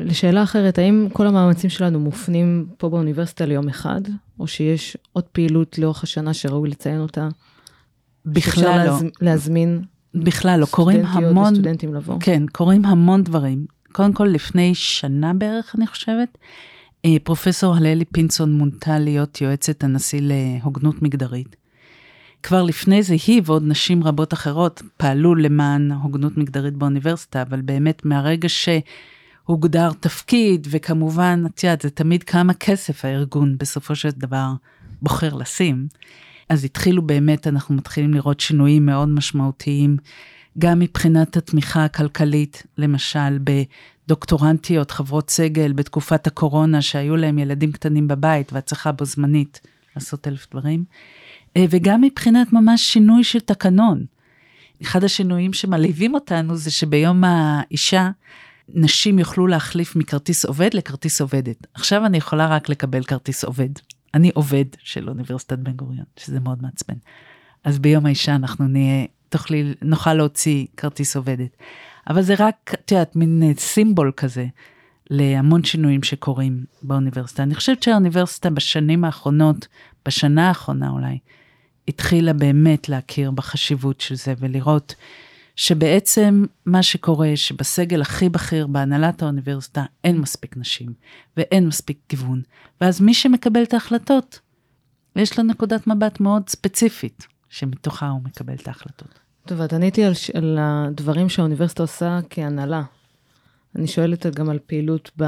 לשאלה 0.00 0.42
אחרת, 0.42 0.78
האם 0.78 1.08
כל 1.12 1.26
המאמצים 1.26 1.70
שלנו 1.70 2.00
מופנים 2.00 2.66
פה 2.78 2.88
באוניברסיטה 2.88 3.46
ליום 3.46 3.68
אחד, 3.68 4.00
או 4.40 4.46
שיש 4.46 4.96
עוד 5.12 5.24
פעילות 5.24 5.78
לאורך 5.78 6.02
השנה 6.02 6.34
שראוי 6.34 6.70
לציין 6.70 7.00
אותה? 7.00 7.28
בכלל 8.26 8.78
לא. 8.78 8.84
להז... 8.84 9.04
להזמין 9.20 9.82
בכלל 10.14 10.60
לא, 10.60 10.66
קורים 10.66 11.06
המון... 11.06 11.52
וסטודנטים 11.52 11.94
לבוא. 11.94 12.16
כן, 12.20 12.42
קורים 12.52 12.84
המון 12.84 13.22
דברים. 13.22 13.66
קודם 13.92 14.12
כל, 14.12 14.24
לפני 14.24 14.74
שנה 14.74 15.34
בערך, 15.34 15.74
אני 15.78 15.86
חושבת, 15.86 16.38
פרופסור 17.24 17.76
הללי 17.76 18.04
פינסון 18.04 18.52
מונתה 18.52 18.98
להיות 18.98 19.40
יועצת 19.40 19.84
הנשיא 19.84 20.20
להוגנות 20.22 21.02
מגדרית. 21.02 21.56
כבר 22.42 22.62
לפני 22.62 23.02
זה 23.02 23.16
היא 23.26 23.42
ועוד 23.44 23.62
נשים 23.66 24.04
רבות 24.04 24.32
אחרות 24.32 24.82
פעלו 24.96 25.34
למען 25.34 25.92
הוגנות 25.92 26.36
מגדרית 26.36 26.74
באוניברסיטה, 26.74 27.42
אבל 27.42 27.60
באמת 27.60 28.04
מהרגע 28.04 28.48
שהוגדר 28.48 29.92
תפקיד, 30.00 30.66
וכמובן, 30.70 31.42
את 31.46 31.64
יודעת, 31.64 31.80
זה 31.80 31.90
תמיד 31.90 32.22
כמה 32.22 32.54
כסף 32.54 33.04
הארגון 33.04 33.58
בסופו 33.58 33.94
של 33.94 34.10
דבר 34.10 34.52
בוחר 35.02 35.34
לשים, 35.34 35.86
אז 36.48 36.64
התחילו 36.64 37.02
באמת, 37.02 37.46
אנחנו 37.46 37.74
מתחילים 37.74 38.14
לראות 38.14 38.40
שינויים 38.40 38.86
מאוד 38.86 39.08
משמעותיים, 39.08 39.96
גם 40.58 40.78
מבחינת 40.78 41.36
התמיכה 41.36 41.84
הכלכלית, 41.84 42.62
למשל 42.78 43.38
בדוקטורנטיות, 44.06 44.90
חברות 44.90 45.30
סגל 45.30 45.72
בתקופת 45.72 46.26
הקורונה, 46.26 46.82
שהיו 46.82 47.16
להם 47.16 47.38
ילדים 47.38 47.72
קטנים 47.72 48.08
בבית 48.08 48.52
ואת 48.52 48.66
צריכה 48.66 48.92
בו 48.92 49.04
זמנית 49.04 49.60
לעשות 49.96 50.28
אלף 50.28 50.46
דברים. 50.50 50.84
אה, 51.56 51.64
וגם 51.70 52.00
מבחינת 52.00 52.52
ממש 52.52 52.92
שינוי 52.92 53.24
של 53.24 53.40
תקנון. 53.40 54.04
אחד 54.82 55.04
השינויים 55.04 55.52
שמלהיבים 55.52 56.14
אותנו 56.14 56.56
זה 56.56 56.70
שביום 56.70 57.24
האישה, 57.24 58.10
נשים 58.68 59.18
יוכלו 59.18 59.46
להחליף 59.46 59.96
מכרטיס 59.96 60.44
עובד 60.44 60.74
לכרטיס 60.74 61.20
עובדת. 61.20 61.66
עכשיו 61.74 62.06
אני 62.06 62.16
יכולה 62.16 62.46
רק 62.46 62.68
לקבל 62.68 63.04
כרטיס 63.04 63.44
עובד. 63.44 63.68
אני 64.14 64.30
עובד 64.34 64.64
של 64.82 65.08
אוניברסיטת 65.08 65.58
בן 65.58 65.72
גוריון, 65.72 66.04
שזה 66.16 66.40
מאוד 66.40 66.62
מעצבן. 66.62 66.94
אז 67.64 67.78
ביום 67.78 68.06
האישה 68.06 68.34
אנחנו 68.34 68.68
נהיה, 68.68 69.06
תוכלי, 69.28 69.74
נוכל 69.82 70.14
להוציא 70.14 70.66
כרטיס 70.76 71.16
עובדת. 71.16 71.56
אבל 72.10 72.22
זה 72.22 72.34
רק, 72.38 72.74
את 72.74 72.92
יודעת, 72.92 73.16
מין 73.16 73.42
אה, 73.42 73.52
סימבול 73.56 74.12
כזה 74.16 74.46
להמון 75.10 75.64
שינויים 75.64 76.02
שקורים 76.02 76.64
באוניברסיטה. 76.82 77.42
אני 77.42 77.54
חושבת 77.54 77.82
שהאוניברסיטה 77.82 78.50
בשנים 78.50 79.04
האחרונות, 79.04 79.66
בשנה 80.06 80.48
האחרונה 80.48 80.90
אולי, 80.90 81.18
התחילה 81.88 82.32
באמת 82.32 82.88
להכיר 82.88 83.30
בחשיבות 83.30 84.00
של 84.00 84.14
זה 84.14 84.34
ולראות 84.38 84.94
שבעצם 85.56 86.44
מה 86.66 86.82
שקורה, 86.82 87.32
שבסגל 87.34 88.00
הכי 88.00 88.28
בכיר 88.28 88.66
בהנהלת 88.66 89.22
האוניברסיטה 89.22 89.84
אין 90.04 90.18
מספיק 90.18 90.56
נשים 90.56 90.92
ואין 91.36 91.66
מספיק 91.66 91.98
גיוון. 92.10 92.42
ואז 92.80 93.00
מי 93.00 93.14
שמקבל 93.14 93.62
את 93.62 93.74
ההחלטות, 93.74 94.40
יש 95.16 95.38
לו 95.38 95.44
נקודת 95.44 95.86
מבט 95.86 96.20
מאוד 96.20 96.48
ספציפית, 96.48 97.26
שמתוכה 97.50 98.08
הוא 98.08 98.20
מקבל 98.24 98.54
את 98.54 98.68
ההחלטות. 98.68 99.18
טוב, 99.46 99.60
את 99.60 99.72
עניתי 99.72 100.04
על, 100.04 100.12
על 100.34 100.58
הדברים 100.60 101.28
שהאוניברסיטה 101.28 101.82
עושה 101.82 102.18
כהנהלה. 102.30 102.82
אני 103.76 103.86
שואלת 103.86 104.26
גם 104.26 104.50
על 104.50 104.58
פעילות 104.66 105.10
ב, 105.18 105.24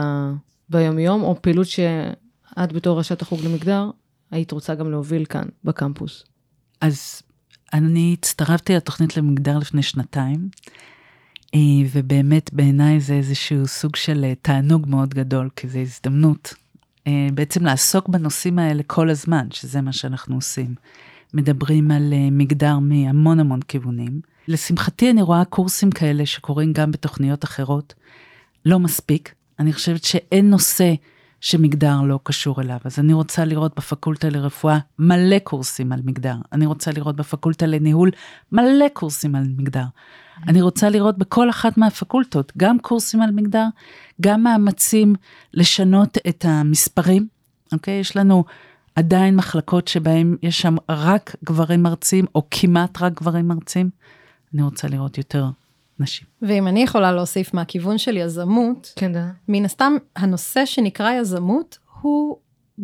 ביומיום, 0.68 1.22
או 1.22 1.42
פעילות 1.42 1.66
שאת 1.66 2.72
בתור 2.72 2.98
ראשת 2.98 3.22
החוג 3.22 3.40
למגדר, 3.44 3.90
היית 4.30 4.52
רוצה 4.52 4.74
גם 4.74 4.90
להוביל 4.90 5.24
כאן, 5.24 5.44
בקמפוס. 5.64 6.24
אז 6.80 7.22
אני 7.72 8.16
הצטרפתי 8.18 8.74
לתוכנית 8.74 9.16
למגדר 9.16 9.58
לפני 9.58 9.82
שנתיים, 9.82 10.48
אה, 11.54 11.60
ובאמת 11.92 12.52
בעיניי 12.52 13.00
זה 13.00 13.14
איזשהו 13.14 13.66
סוג 13.66 13.96
של 13.96 14.24
אה, 14.24 14.34
תענוג 14.42 14.88
מאוד 14.88 15.14
גדול, 15.14 15.48
כי 15.56 15.68
זו 15.68 15.78
הזדמנות 15.78 16.54
אה, 17.06 17.28
בעצם 17.34 17.64
לעסוק 17.64 18.08
בנושאים 18.08 18.58
האלה 18.58 18.82
כל 18.86 19.10
הזמן, 19.10 19.46
שזה 19.50 19.80
מה 19.80 19.92
שאנחנו 19.92 20.34
עושים. 20.34 20.74
מדברים 21.34 21.90
על 21.90 22.12
מגדר 22.32 22.78
מהמון 22.78 23.40
המון 23.40 23.60
כיוונים. 23.62 24.20
לשמחתי 24.48 25.10
אני 25.10 25.22
רואה 25.22 25.44
קורסים 25.44 25.90
כאלה 25.90 26.26
שקורים 26.26 26.72
גם 26.72 26.90
בתוכניות 26.90 27.44
אחרות. 27.44 27.94
לא 28.66 28.78
מספיק. 28.78 29.34
אני 29.58 29.72
חושבת 29.72 30.04
שאין 30.04 30.50
נושא 30.50 30.94
שמגדר 31.40 32.02
לא 32.02 32.18
קשור 32.22 32.60
אליו. 32.60 32.78
אז 32.84 32.98
אני 32.98 33.12
רוצה 33.12 33.44
לראות 33.44 33.74
בפקולטה 33.76 34.28
לרפואה 34.28 34.78
מלא 34.98 35.38
קורסים 35.38 35.92
על 35.92 36.00
מגדר. 36.04 36.36
אני 36.52 36.66
רוצה 36.66 36.90
לראות 36.90 37.16
בפקולטה 37.16 37.66
לניהול 37.66 38.10
מלא 38.52 38.88
קורסים 38.92 39.34
על 39.34 39.44
מגדר. 39.56 39.84
אני 40.48 40.62
רוצה 40.62 40.88
לראות 40.88 41.18
בכל 41.18 41.50
אחת 41.50 41.78
מהפקולטות 41.78 42.52
גם 42.56 42.78
קורסים 42.78 43.22
על 43.22 43.30
מגדר, 43.30 43.66
גם 44.20 44.42
מאמצים 44.42 45.14
לשנות 45.54 46.18
את 46.28 46.44
המספרים, 46.48 47.26
אוקיי? 47.72 47.94
יש 47.94 48.16
לנו 48.16 48.44
עדיין 49.00 49.36
מחלקות 49.36 49.88
שבהן 49.88 50.36
יש 50.42 50.60
שם 50.60 50.76
רק 50.88 51.36
גברים 51.44 51.82
מרצים, 51.82 52.24
או 52.34 52.42
כמעט 52.50 53.02
רק 53.02 53.12
גברים 53.20 53.48
מרצים. 53.48 53.90
אני 54.54 54.62
רוצה 54.62 54.88
לראות 54.88 55.18
יותר 55.18 55.46
נשים. 56.00 56.26
ואם 56.42 56.68
אני 56.68 56.82
יכולה 56.82 57.12
להוסיף 57.12 57.54
מהכיוון 57.54 57.98
של 57.98 58.16
יזמות, 58.16 58.92
כן, 58.96 59.12
דה. 59.12 59.26
מן 59.48 59.64
הסתם 59.64 59.92
הנושא 60.16 60.66
שנקרא 60.66 61.12
יזמות 61.12 61.78
הוא 62.00 62.36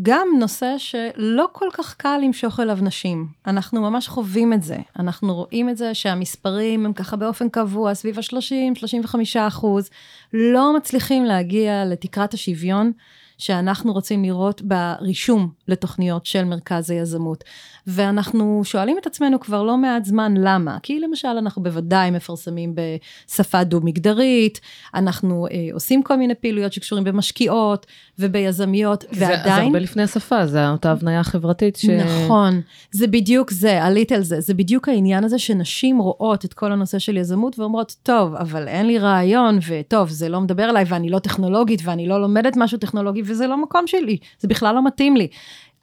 גם 0.03 0.29
נושא 0.41 0.75
שלא 0.79 1.49
כל 1.53 1.69
כך 1.73 1.95
קל 1.95 2.21
למשוך 2.25 2.61
אליו 2.61 2.79
נשים. 2.83 3.27
אנחנו 3.47 3.81
ממש 3.81 4.09
חווים 4.09 4.53
את 4.53 4.63
זה. 4.63 4.77
אנחנו 4.99 5.35
רואים 5.35 5.69
את 5.69 5.77
זה 5.77 5.95
שהמספרים 5.95 6.87
הם 6.87 6.93
ככה 6.93 7.17
באופן 7.17 7.49
קבוע, 7.49 7.95
סביב 7.95 8.19
ה-30-35 8.19 9.19
אחוז, 9.39 9.91
לא 10.33 10.77
מצליחים 10.77 11.25
להגיע 11.25 11.85
לתקרת 11.85 12.35
השוויון. 12.35 12.93
שאנחנו 13.39 13.93
רוצים 13.93 14.23
לראות 14.23 14.63
ברישום 14.63 15.51
לתוכניות 15.69 16.27
של 16.27 16.45
מרכז 16.45 16.91
היזמות. 16.91 17.45
ואנחנו 17.87 18.61
שואלים 18.65 18.99
את 18.99 19.07
עצמנו 19.07 19.41
כבר 19.41 19.63
לא 19.63 19.77
מעט 19.77 20.05
זמן 20.05 20.35
למה, 20.37 20.79
כי 20.83 21.01
למשל 21.01 21.29
אנחנו 21.29 21.63
בוודאי 21.63 22.11
מפרסמים 22.11 22.75
בשפה 22.75 23.65
דו-מגדרית, 23.65 24.61
אנחנו 24.95 25.47
אה, 25.47 25.69
עושים 25.73 26.03
כל 26.03 26.17
מיני 26.17 26.35
פעילויות 26.35 26.73
שקשורים 26.73 27.05
במשקיעות 27.05 27.87
וביזמיות, 28.19 29.05
זה, 29.11 29.25
ועדיין... 29.25 29.43
זה 29.45 29.55
הרבה 29.55 29.79
לפני 29.79 30.03
השפה, 30.03 30.47
זה 30.47 30.69
אותה 30.69 30.93
הבניה 30.93 31.25
חברתית 31.25 31.77
ש... 31.77 31.85
נכון, 31.85 32.61
זה 32.91 33.07
בדיוק 33.07 33.51
זה, 33.51 33.85
עלית 33.85 34.13
על 34.13 34.23
זה, 34.23 34.41
זה 34.41 34.55
בדיוק 34.55 34.89
העניין 34.89 35.25
הזה 35.25 35.39
שנשים 35.39 35.99
רואות 35.99 36.45
את 36.45 36.55
כל 36.55 36.73
הנושא 36.73 36.99
של 36.99 37.17
יזמות 37.17 37.59
ואומרות, 37.59 37.97
טוב, 38.03 38.35
אבל 38.35 38.69
אין 38.69 38.87
לי 38.87 38.99
רעיון, 38.99 39.59
וטוב, 39.69 40.09
זה 40.09 40.29
לא 40.29 40.41
מדבר 40.41 40.71
אליי 40.71 40.85
ואני 40.89 41.11
לא 41.11 41.19
טכנולוגית 41.19 41.81
ואני 41.85 42.09
לא 42.09 42.21
לומדת 42.21 42.53
משהו 42.57 42.79
טכנולוגי 42.79 43.23
וזה 43.27 43.47
לא 43.47 43.63
מקום 43.63 43.87
שלי, 43.87 44.19
זה 44.39 44.49
בכלל 44.49 44.75
לא 44.75 44.85
מתאים 44.85 45.17
לי. 45.17 45.29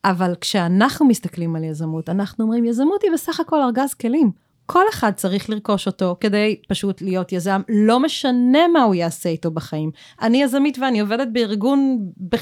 אבל 0.05 0.35
כשאנחנו 0.41 1.05
מסתכלים 1.05 1.55
על 1.55 1.63
יזמות, 1.63 2.09
אנחנו 2.09 2.43
אומרים, 2.43 2.65
יזמות 2.65 3.03
היא 3.03 3.11
בסך 3.11 3.39
הכל 3.39 3.61
ארגז 3.61 3.93
כלים. 3.93 4.31
כל 4.65 4.83
אחד 4.89 5.11
צריך 5.15 5.49
לרכוש 5.49 5.87
אותו 5.87 6.15
כדי 6.19 6.55
פשוט 6.67 7.01
להיות 7.01 7.31
יזם, 7.31 7.61
לא 7.69 7.99
משנה 7.99 8.67
מה 8.67 8.83
הוא 8.83 8.95
יעשה 8.95 9.29
איתו 9.29 9.51
בחיים. 9.51 9.91
אני 10.21 10.43
יזמית 10.43 10.77
ואני 10.79 10.99
עובדת 10.99 11.27
בארגון, 11.31 11.99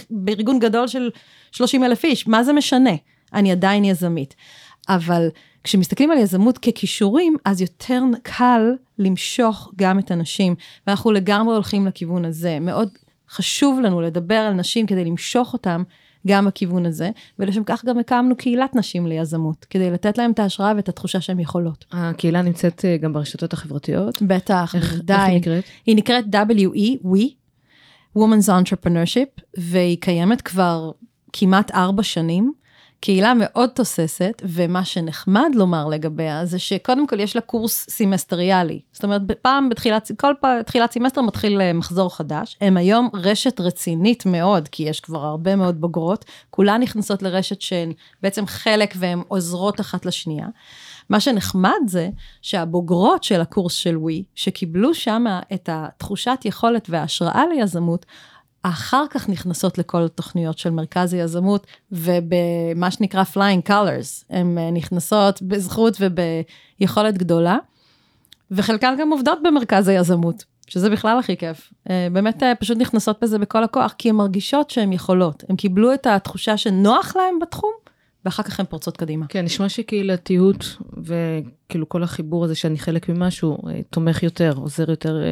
בארגון 0.09 0.59
גדול 0.59 0.87
של 0.87 1.09
30 1.51 1.83
אלף 1.83 2.03
איש, 2.03 2.27
מה 2.27 2.43
זה 2.43 2.53
משנה? 2.53 2.91
אני 3.33 3.51
עדיין 3.51 3.85
יזמית. 3.85 4.35
אבל 4.89 5.27
כשמסתכלים 5.63 6.11
על 6.11 6.17
יזמות 6.17 6.57
ככישורים, 6.57 7.35
אז 7.45 7.61
יותר 7.61 8.01
קל 8.23 8.71
למשוך 8.99 9.71
גם 9.75 9.99
את 9.99 10.11
הנשים, 10.11 10.55
ואנחנו 10.87 11.11
לגמרי 11.11 11.53
הולכים 11.53 11.87
לכיוון 11.87 12.25
הזה. 12.25 12.59
מאוד 12.59 12.89
חשוב 13.31 13.79
לנו 13.79 14.01
לדבר 14.01 14.35
על 14.35 14.53
נשים 14.53 14.85
כדי 14.85 15.05
למשוך 15.05 15.53
אותם 15.53 15.83
גם 16.27 16.45
בכיוון 16.45 16.85
הזה, 16.85 17.09
ולשם 17.39 17.63
כך 17.63 17.85
גם 17.85 17.99
הקמנו 17.99 18.35
קהילת 18.35 18.75
נשים 18.75 19.07
ליזמות, 19.07 19.65
כדי 19.69 19.91
לתת 19.91 20.17
להם 20.17 20.31
את 20.31 20.39
ההשראה 20.39 20.73
ואת 20.75 20.89
התחושה 20.89 21.21
שהן 21.21 21.39
יכולות. 21.39 21.85
הקהילה 21.91 22.41
נמצאת 22.41 22.85
אה, 22.85 22.97
גם 22.97 23.13
ברשתות 23.13 23.53
החברתיות? 23.53 24.21
בטח, 24.21 24.75
איך, 24.75 25.01
די. 25.03 25.13
איך 25.13 25.21
היא 25.21 25.37
נקראת? 25.37 25.63
היא 25.85 25.95
נקראת 25.95 26.25
WE, 26.25 27.05
We, 27.05 27.21
Women's 28.17 28.49
Entrepreneurship, 28.49 29.41
והיא 29.57 29.97
קיימת 30.01 30.41
כבר 30.41 30.91
כמעט 31.33 31.71
ארבע 31.71 32.03
שנים. 32.03 32.53
קהילה 33.01 33.33
מאוד 33.37 33.69
תוססת, 33.69 34.41
ומה 34.45 34.85
שנחמד 34.85 35.49
לומר 35.55 35.87
לגביה, 35.87 36.45
זה 36.45 36.59
שקודם 36.59 37.07
כל 37.07 37.19
יש 37.19 37.35
לה 37.35 37.41
קורס 37.41 37.85
סמסטריאלי. 37.89 38.79
זאת 38.91 39.03
אומרת, 39.03 39.21
פעם 39.41 39.69
בתחילת, 39.69 40.11
כל 40.19 40.33
פעם, 40.41 40.61
תחילת 40.61 40.91
סמסטר 40.91 41.21
מתחיל 41.21 41.61
אה, 41.61 41.73
מחזור 41.73 42.15
חדש. 42.15 42.57
הם 42.61 42.77
היום 42.77 43.09
רשת 43.13 43.59
רצינית 43.59 44.25
מאוד, 44.25 44.67
כי 44.67 44.83
יש 44.83 44.99
כבר 44.99 45.25
הרבה 45.25 45.55
מאוד 45.55 45.81
בוגרות. 45.81 46.25
כולן 46.49 46.81
נכנסות 46.81 47.23
לרשת 47.23 47.61
שהן 47.61 47.93
בעצם 48.21 48.45
חלק 48.45 48.93
והן 48.97 49.21
עוזרות 49.27 49.79
אחת 49.79 50.05
לשנייה. 50.05 50.47
מה 51.09 51.19
שנחמד 51.19 51.79
זה 51.87 52.09
שהבוגרות 52.41 53.23
של 53.23 53.41
הקורס 53.41 53.73
של 53.73 53.97
ווי, 53.97 54.23
שקיבלו 54.35 54.93
שם 54.93 55.25
את 55.53 55.69
התחושת 55.71 56.39
יכולת 56.45 56.87
וההשראה 56.89 57.43
ליזמות, 57.53 58.05
אחר 58.63 59.05
כך 59.09 59.29
נכנסות 59.29 59.77
לכל 59.77 60.03
התוכניות 60.03 60.57
של 60.57 60.69
מרכז 60.69 61.13
היזמות, 61.13 61.67
ובמה 61.91 62.91
שנקרא 62.91 63.23
flying 63.33 63.69
colors, 63.69 64.25
הן 64.29 64.57
אה, 64.57 64.71
נכנסות 64.71 65.41
בזכות 65.41 65.97
וביכולת 65.99 67.17
גדולה, 67.17 67.57
וחלקן 68.51 68.95
גם 68.99 69.11
עובדות 69.11 69.39
במרכז 69.43 69.87
היזמות, 69.87 70.43
שזה 70.67 70.89
בכלל 70.89 71.19
הכי 71.19 71.37
כיף. 71.37 71.73
אה, 71.89 72.07
באמת 72.11 72.43
אה, 72.43 72.55
פשוט 72.55 72.77
נכנסות 72.77 73.17
בזה 73.21 73.39
בכל 73.39 73.63
הכוח, 73.63 73.95
כי 73.97 74.09
הן 74.09 74.15
מרגישות 74.15 74.69
שהן 74.69 74.93
יכולות. 74.93 75.43
הן 75.49 75.55
קיבלו 75.55 75.93
את 75.93 76.07
התחושה 76.07 76.57
שנוח 76.57 77.15
להן 77.15 77.39
בתחום, 77.41 77.73
ואחר 78.25 78.43
כך 78.43 78.59
הן 78.59 78.65
פורצות 78.65 78.97
קדימה. 78.97 79.25
כן, 79.27 79.45
נשמע 79.45 79.69
שקהילתיות 79.69 80.77
וכאילו 80.97 81.89
כל 81.89 82.03
החיבור 82.03 82.45
הזה 82.45 82.55
שאני 82.55 82.79
חלק 82.79 83.09
ממשהו, 83.09 83.57
תומך 83.89 84.23
יותר, 84.23 84.53
עוזר 84.57 84.89
יותר 84.89 85.23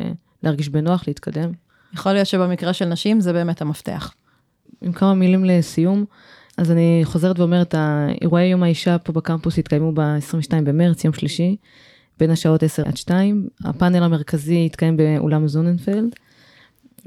להרגיש 0.44 0.70
בנוח, 0.70 1.04
להתקדם. 1.08 1.52
יכול 1.93 2.13
להיות 2.13 2.28
שבמקרה 2.28 2.73
של 2.73 2.86
נשים 2.86 3.21
זה 3.21 3.34
באמת 3.34 3.62
המפתח. 3.62 4.13
עם 4.82 4.91
כמה 4.91 5.13
מילים 5.13 5.45
לסיום, 5.45 6.06
אז 6.58 6.71
אני 6.71 7.02
חוזרת 7.04 7.39
ואומרת, 7.39 7.75
אירועי 8.21 8.47
יום 8.47 8.63
האישה 8.63 8.97
פה 8.97 9.13
בקמפוס 9.13 9.60
התקיימו 9.60 9.91
ב-22 9.91 10.62
במרץ, 10.63 11.04
יום 11.04 11.13
שלישי, 11.13 11.56
בין 12.19 12.32
השעות 12.32 12.63
10 12.63 12.84
עד 12.86 12.97
2. 12.97 13.47
הפאנל 13.65 14.04
המרכזי 14.04 14.65
התקיים 14.65 14.97
באולם 14.97 15.47
זוננפלד. 15.47 16.15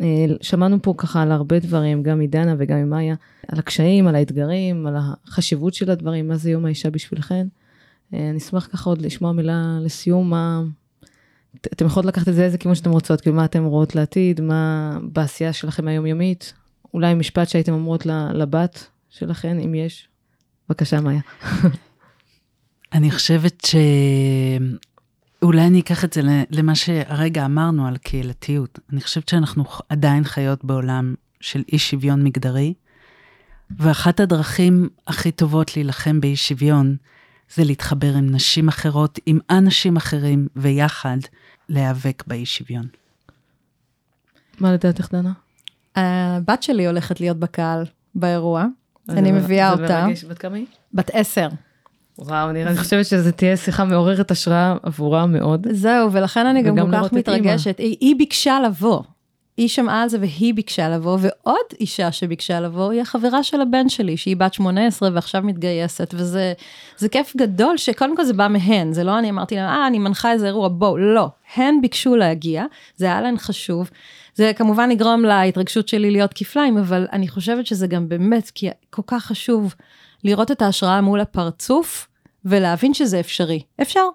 אה, 0.00 0.06
שמענו 0.40 0.82
פה 0.82 0.94
ככה 0.96 1.22
על 1.22 1.32
הרבה 1.32 1.58
דברים, 1.58 2.02
גם 2.02 2.18
מדנה 2.18 2.54
וגם 2.58 2.78
ממאיה, 2.78 3.14
על 3.48 3.58
הקשיים, 3.58 4.06
על 4.06 4.14
האתגרים, 4.14 4.86
על 4.86 4.94
החשיבות 4.98 5.74
של 5.74 5.90
הדברים, 5.90 6.28
מה 6.28 6.36
זה 6.36 6.50
יום 6.50 6.64
האישה 6.64 6.90
בשבילכן. 6.90 7.46
אה, 8.14 8.30
אני 8.30 8.38
אשמח 8.38 8.68
ככה 8.72 8.90
עוד 8.90 9.02
לשמוע 9.02 9.32
מילה 9.32 9.78
לסיום, 9.80 10.30
מה... 10.30 10.62
אתם 11.56 11.86
יכולות 11.86 12.06
לקחת 12.06 12.28
את 12.28 12.34
זה 12.34 12.44
איזה 12.44 12.58
כיוון 12.58 12.74
שאתם 12.74 12.90
רוצות, 12.90 13.20
כאילו 13.20 13.36
מה 13.36 13.44
אתם 13.44 13.64
רואות 13.64 13.94
לעתיד, 13.94 14.40
מה 14.40 14.98
בעשייה 15.02 15.52
שלכם 15.52 15.88
היומיומית, 15.88 16.52
אולי 16.94 17.14
משפט 17.14 17.48
שהייתם 17.48 17.72
אומרות 17.72 18.06
לבת 18.06 18.86
שלכן, 19.10 19.60
אם 19.60 19.74
יש. 19.74 20.08
בבקשה, 20.68 21.00
מאיה. 21.00 21.20
אני 22.94 23.10
חושבת 23.10 23.64
ש... 23.66 23.74
אולי 25.42 25.66
אני 25.66 25.80
אקח 25.80 26.04
את 26.04 26.12
זה 26.12 26.20
למה 26.50 26.74
שהרגע 26.74 27.44
אמרנו 27.44 27.86
על 27.86 27.96
קהילתיות. 27.96 28.78
אני 28.92 29.00
חושבת 29.00 29.28
שאנחנו 29.28 29.64
עדיין 29.88 30.24
חיות 30.24 30.64
בעולם 30.64 31.14
של 31.40 31.62
אי 31.72 31.78
שוויון 31.78 32.24
מגדרי, 32.24 32.74
ואחת 33.78 34.20
הדרכים 34.20 34.88
הכי 35.06 35.30
טובות 35.30 35.76
להילחם 35.76 36.20
באי 36.20 36.36
שוויון 36.36 36.96
זה 37.54 37.64
להתחבר 37.64 38.14
עם 38.14 38.34
נשים 38.34 38.68
אחרות, 38.68 39.18
עם 39.26 39.38
אנשים 39.50 39.96
אחרים, 39.96 40.48
ויחד 40.56 41.16
להיאבק 41.68 42.22
באי 42.26 42.46
שוויון. 42.46 42.86
מה 44.60 44.72
לדעתך, 44.72 45.08
דנה? 45.12 45.32
הבת 45.96 46.62
שלי 46.62 46.86
הולכת 46.86 47.20
להיות 47.20 47.36
בקהל 47.36 47.84
באירוע. 48.14 48.66
אני 49.08 49.32
מביאה 49.32 49.72
אותה. 49.72 49.86
זה 49.86 50.02
מרגש, 50.02 50.24
בת 50.24 50.38
כמה 50.38 50.56
היא? 50.56 50.66
בת 50.94 51.10
עשר. 51.12 51.48
וואו, 52.18 52.50
אני 52.50 52.76
חושבת 52.76 53.06
שזו 53.06 53.32
תהיה 53.32 53.56
שיחה 53.56 53.84
מעוררת 53.84 54.30
השראה 54.30 54.76
עבורה 54.82 55.26
מאוד. 55.26 55.66
זהו, 55.70 56.12
ולכן 56.12 56.46
אני 56.46 56.62
גם 56.62 56.76
כל 56.76 56.92
כך 56.92 57.12
מתרגשת. 57.12 57.78
היא, 57.78 57.96
היא 58.00 58.16
ביקשה 58.18 58.60
לבוא. 58.60 59.02
היא 59.56 59.68
שמעה 59.68 60.02
על 60.02 60.08
זה 60.08 60.18
והיא 60.20 60.54
ביקשה 60.54 60.88
לבוא, 60.88 61.18
ועוד 61.20 61.66
אישה 61.80 62.12
שביקשה 62.12 62.60
לבוא 62.60 62.90
היא 62.90 63.00
החברה 63.00 63.42
של 63.42 63.60
הבן 63.60 63.88
שלי, 63.88 64.16
שהיא 64.16 64.36
בת 64.36 64.54
18 64.54 65.10
ועכשיו 65.12 65.42
מתגייסת, 65.42 66.14
וזה 66.16 67.08
כיף 67.10 67.36
גדול 67.36 67.76
שקודם 67.76 68.16
כל 68.16 68.24
זה 68.24 68.32
בא 68.32 68.48
מהן, 68.48 68.92
זה 68.92 69.04
לא 69.04 69.18
אני 69.18 69.30
אמרתי 69.30 69.54
להם, 69.54 69.68
אה, 69.68 69.86
אני 69.86 69.98
מנחה 69.98 70.32
איזה 70.32 70.46
אירוע, 70.46 70.68
בואו, 70.68 70.98
לא. 70.98 71.28
הן 71.54 71.80
ביקשו 71.80 72.16
להגיע, 72.16 72.64
זה 72.96 73.06
היה 73.06 73.20
להן 73.20 73.38
חשוב. 73.38 73.90
זה 74.34 74.52
כמובן 74.56 74.90
יגרום 74.90 75.24
להתרגשות 75.24 75.88
שלי 75.88 76.10
להיות 76.10 76.32
כפליים, 76.34 76.78
אבל 76.78 77.06
אני 77.12 77.28
חושבת 77.28 77.66
שזה 77.66 77.86
גם 77.86 78.08
באמת, 78.08 78.50
כי 78.50 78.68
כל 78.90 79.02
כך 79.06 79.24
חשוב 79.24 79.74
לראות 80.24 80.50
את 80.50 80.62
ההשראה 80.62 81.00
מול 81.00 81.20
הפרצוף, 81.20 82.08
ולהבין 82.44 82.94
שזה 82.94 83.20
אפשרי. 83.20 83.62
אפשר, 83.82 84.06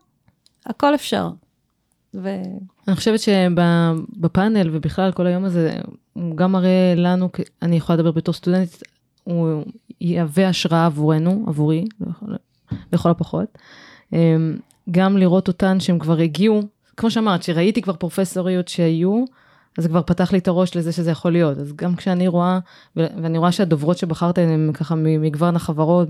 הכל 0.65 0.95
אפשר. 0.95 1.29
ו... 2.23 2.29
אני 2.87 2.95
חושבת 2.95 3.19
שבפאנל 3.19 4.69
ובכלל 4.71 5.11
כל 5.11 5.27
היום 5.27 5.45
הזה, 5.45 5.73
הוא 6.13 6.37
גם 6.37 6.51
מראה 6.51 6.93
לנו, 6.95 7.29
אני 7.61 7.75
יכולה 7.75 7.97
לדבר 7.97 8.11
בתור 8.11 8.33
סטודנטית, 8.33 8.83
הוא 9.23 9.63
יהווה 10.01 10.49
השראה 10.49 10.85
עבורנו, 10.85 11.45
עבורי, 11.47 11.85
לכל 12.93 13.09
הפחות. 13.09 13.57
אמ, 14.13 14.57
גם 14.91 15.17
לראות 15.17 15.47
אותן 15.47 15.79
שהן 15.79 15.99
כבר 15.99 16.17
הגיעו, 16.17 16.61
כמו 16.97 17.11
שאמרת, 17.11 17.43
שראיתי 17.43 17.81
כבר 17.81 17.93
פרופסוריות 17.93 18.67
שהיו, 18.67 19.25
אז 19.77 19.83
זה 19.83 19.89
כבר 19.89 20.01
פתח 20.01 20.31
לי 20.31 20.37
את 20.37 20.47
הראש 20.47 20.75
לזה 20.75 20.91
שזה 20.91 21.11
יכול 21.11 21.31
להיות. 21.31 21.57
אז 21.57 21.73
גם 21.75 21.95
כשאני 21.95 22.27
רואה, 22.27 22.59
ואני 22.95 23.37
רואה 23.37 23.51
שהדוברות 23.51 23.97
שבחרת 23.97 24.37
הן 24.37 24.71
ככה 24.73 24.95
ממגוון 24.95 25.55
החברות, 25.55 26.07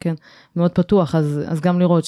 כן, 0.00 0.14
מאוד 0.56 0.70
פתוח, 0.70 1.14
אז, 1.14 1.40
אז 1.46 1.60
גם 1.60 1.80
לראות 1.80 2.04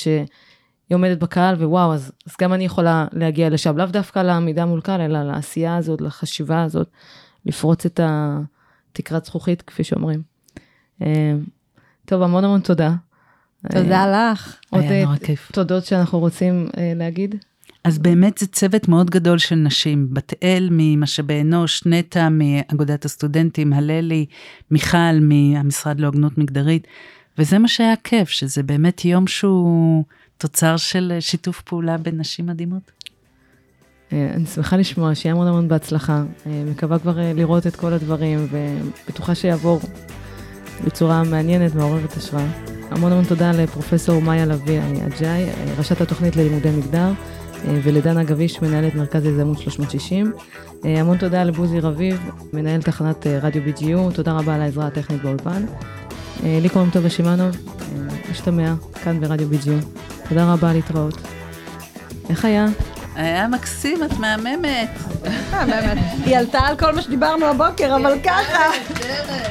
שהיא 0.89 0.97
עומדת 0.97 1.19
בקהל 1.19 1.55
ווואו, 1.55 1.95
אז, 1.95 2.13
אז 2.27 2.35
גם 2.41 2.53
אני 2.53 2.65
יכולה 2.65 3.07
להגיע 3.13 3.51
לשם, 3.51 3.77
לאו 3.77 3.87
דווקא 3.87 4.19
לעמידה 4.19 4.67
מול 4.67 4.81
קהל, 4.81 5.01
אלא 5.01 5.23
לעשייה 5.23 5.77
הזאת, 5.77 6.01
לחשיבה 6.01 6.63
הזאת, 6.63 6.89
לפרוץ 7.47 7.87
את 7.87 8.01
התקרת 8.03 9.25
זכוכית, 9.25 9.63
כפי 9.63 9.85
שאומרים. 9.85 10.23
אה, 11.03 11.35
טוב, 12.05 12.23
המון 12.23 12.45
המון 12.45 12.61
תודה. 12.61 12.95
תודה 13.71 14.05
אה, 14.05 14.33
לך. 14.33 14.57
עוד 14.71 14.85
אה, 14.85 15.05
תודות 15.53 15.85
שאנחנו 15.85 16.19
רוצים 16.19 16.69
להגיד. 16.97 17.35
אז 17.85 17.99
באמת 17.99 18.39
זה 18.39 18.47
צוות 18.47 18.89
מאוד 18.89 19.11
גדול 19.11 19.39
של 19.39 19.55
נשים, 19.55 20.15
בת 20.15 20.33
אל 20.43 20.69
ממשאבי 20.73 21.41
אנוש, 21.41 21.87
נטע 21.87 22.29
מאגודת 22.31 23.05
הסטודנטים, 23.05 23.73
הללי, 23.73 24.27
מיכל 24.71 25.19
מהמשרד 25.21 26.01
להוגנות 26.01 26.39
מגדרית, 26.39 26.87
וזה 27.39 27.59
מה 27.59 27.69
שהיה 27.69 27.95
כיף, 28.05 28.29
שזה 28.29 28.63
באמת 28.63 29.05
יום 29.05 29.27
שהוא 29.27 30.05
תוצר 30.39 30.77
של 30.77 31.13
שיתוף 31.21 31.63
פעולה 31.63 31.99
בין 31.99 32.19
נשים 32.19 32.47
מדהימות. 32.47 32.93
אה, 34.13 34.31
אני 34.35 34.47
שמחה 34.47 34.77
לשמוע, 34.77 35.15
שיהיה 35.15 35.35
המון 35.35 35.47
המון 35.47 35.69
בהצלחה. 35.69 36.23
אה, 36.47 36.65
מקווה 36.67 36.99
כבר 36.99 37.19
אה, 37.19 37.33
לראות 37.33 37.67
את 37.67 37.77
כל 37.77 37.93
הדברים, 37.93 38.47
ובטוחה 38.51 39.35
שיעבור 39.35 39.81
בצורה 40.85 41.23
מעניינת, 41.23 41.75
מעוררת 41.75 42.17
השראה. 42.17 42.47
המון 42.91 43.13
המון 43.13 43.25
תודה 43.25 43.53
לפרופסור 43.53 44.23
מאיה 44.23 44.47
לביא 44.47 44.81
אג'אי, 45.07 45.47
ראשת 45.79 46.01
התוכנית 46.01 46.37
ללימודי 46.37 46.71
מגדר. 46.71 47.13
אה, 47.69 47.79
ולדנה 47.83 48.25
גביש, 48.25 48.63
מנהלת 48.63 48.95
מרכז 48.95 49.25
יזמות 49.25 49.59
360. 49.59 50.33
אה, 50.85 51.01
המון 51.01 51.19
תודה 51.19 51.45
לבוזי 51.45 51.81
רביב, 51.81 52.31
מנהל 52.53 52.83
תחנת 52.83 53.27
אה, 53.27 53.39
רדיו 53.43 53.63
BGU, 53.63 54.15
תודה 54.15 54.33
רבה 54.33 54.55
על 54.55 54.61
העזרה 54.61 54.87
הטכנית 54.87 55.23
באולפן. 55.23 55.65
לי 56.43 56.69
קוראים 56.69 56.91
טובה 56.91 57.11
שמאנוב, 57.11 57.57
משתמע, 58.31 58.75
כאן 59.05 59.21
ברדיו 59.21 59.49
BGU. 59.51 60.14
תודה 60.29 60.53
רבה, 60.53 60.73
להתראות. 60.73 61.15
איך 62.31 62.45
היה? 62.45 62.67
היה 63.15 63.49
מקסים, 63.49 64.05
את 64.05 64.13
מהממת. 64.19 64.89
היא 66.25 66.39
עלתה 66.39 66.61
על 66.61 66.77
כל 66.77 66.95
מה 66.95 67.03
שדיברנו 67.03 67.47
הבוקר, 67.47 67.97
אבל 67.97 68.19
ככה. 68.25 68.65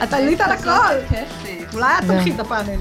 את 0.04 0.14
עלית 0.14 0.42
על 0.42 0.52
הכל. 0.52 1.16
אולי 1.74 1.98
את 2.00 2.04
תלכי 2.08 2.32
את 2.32 2.40
הפאנל. 2.40 2.80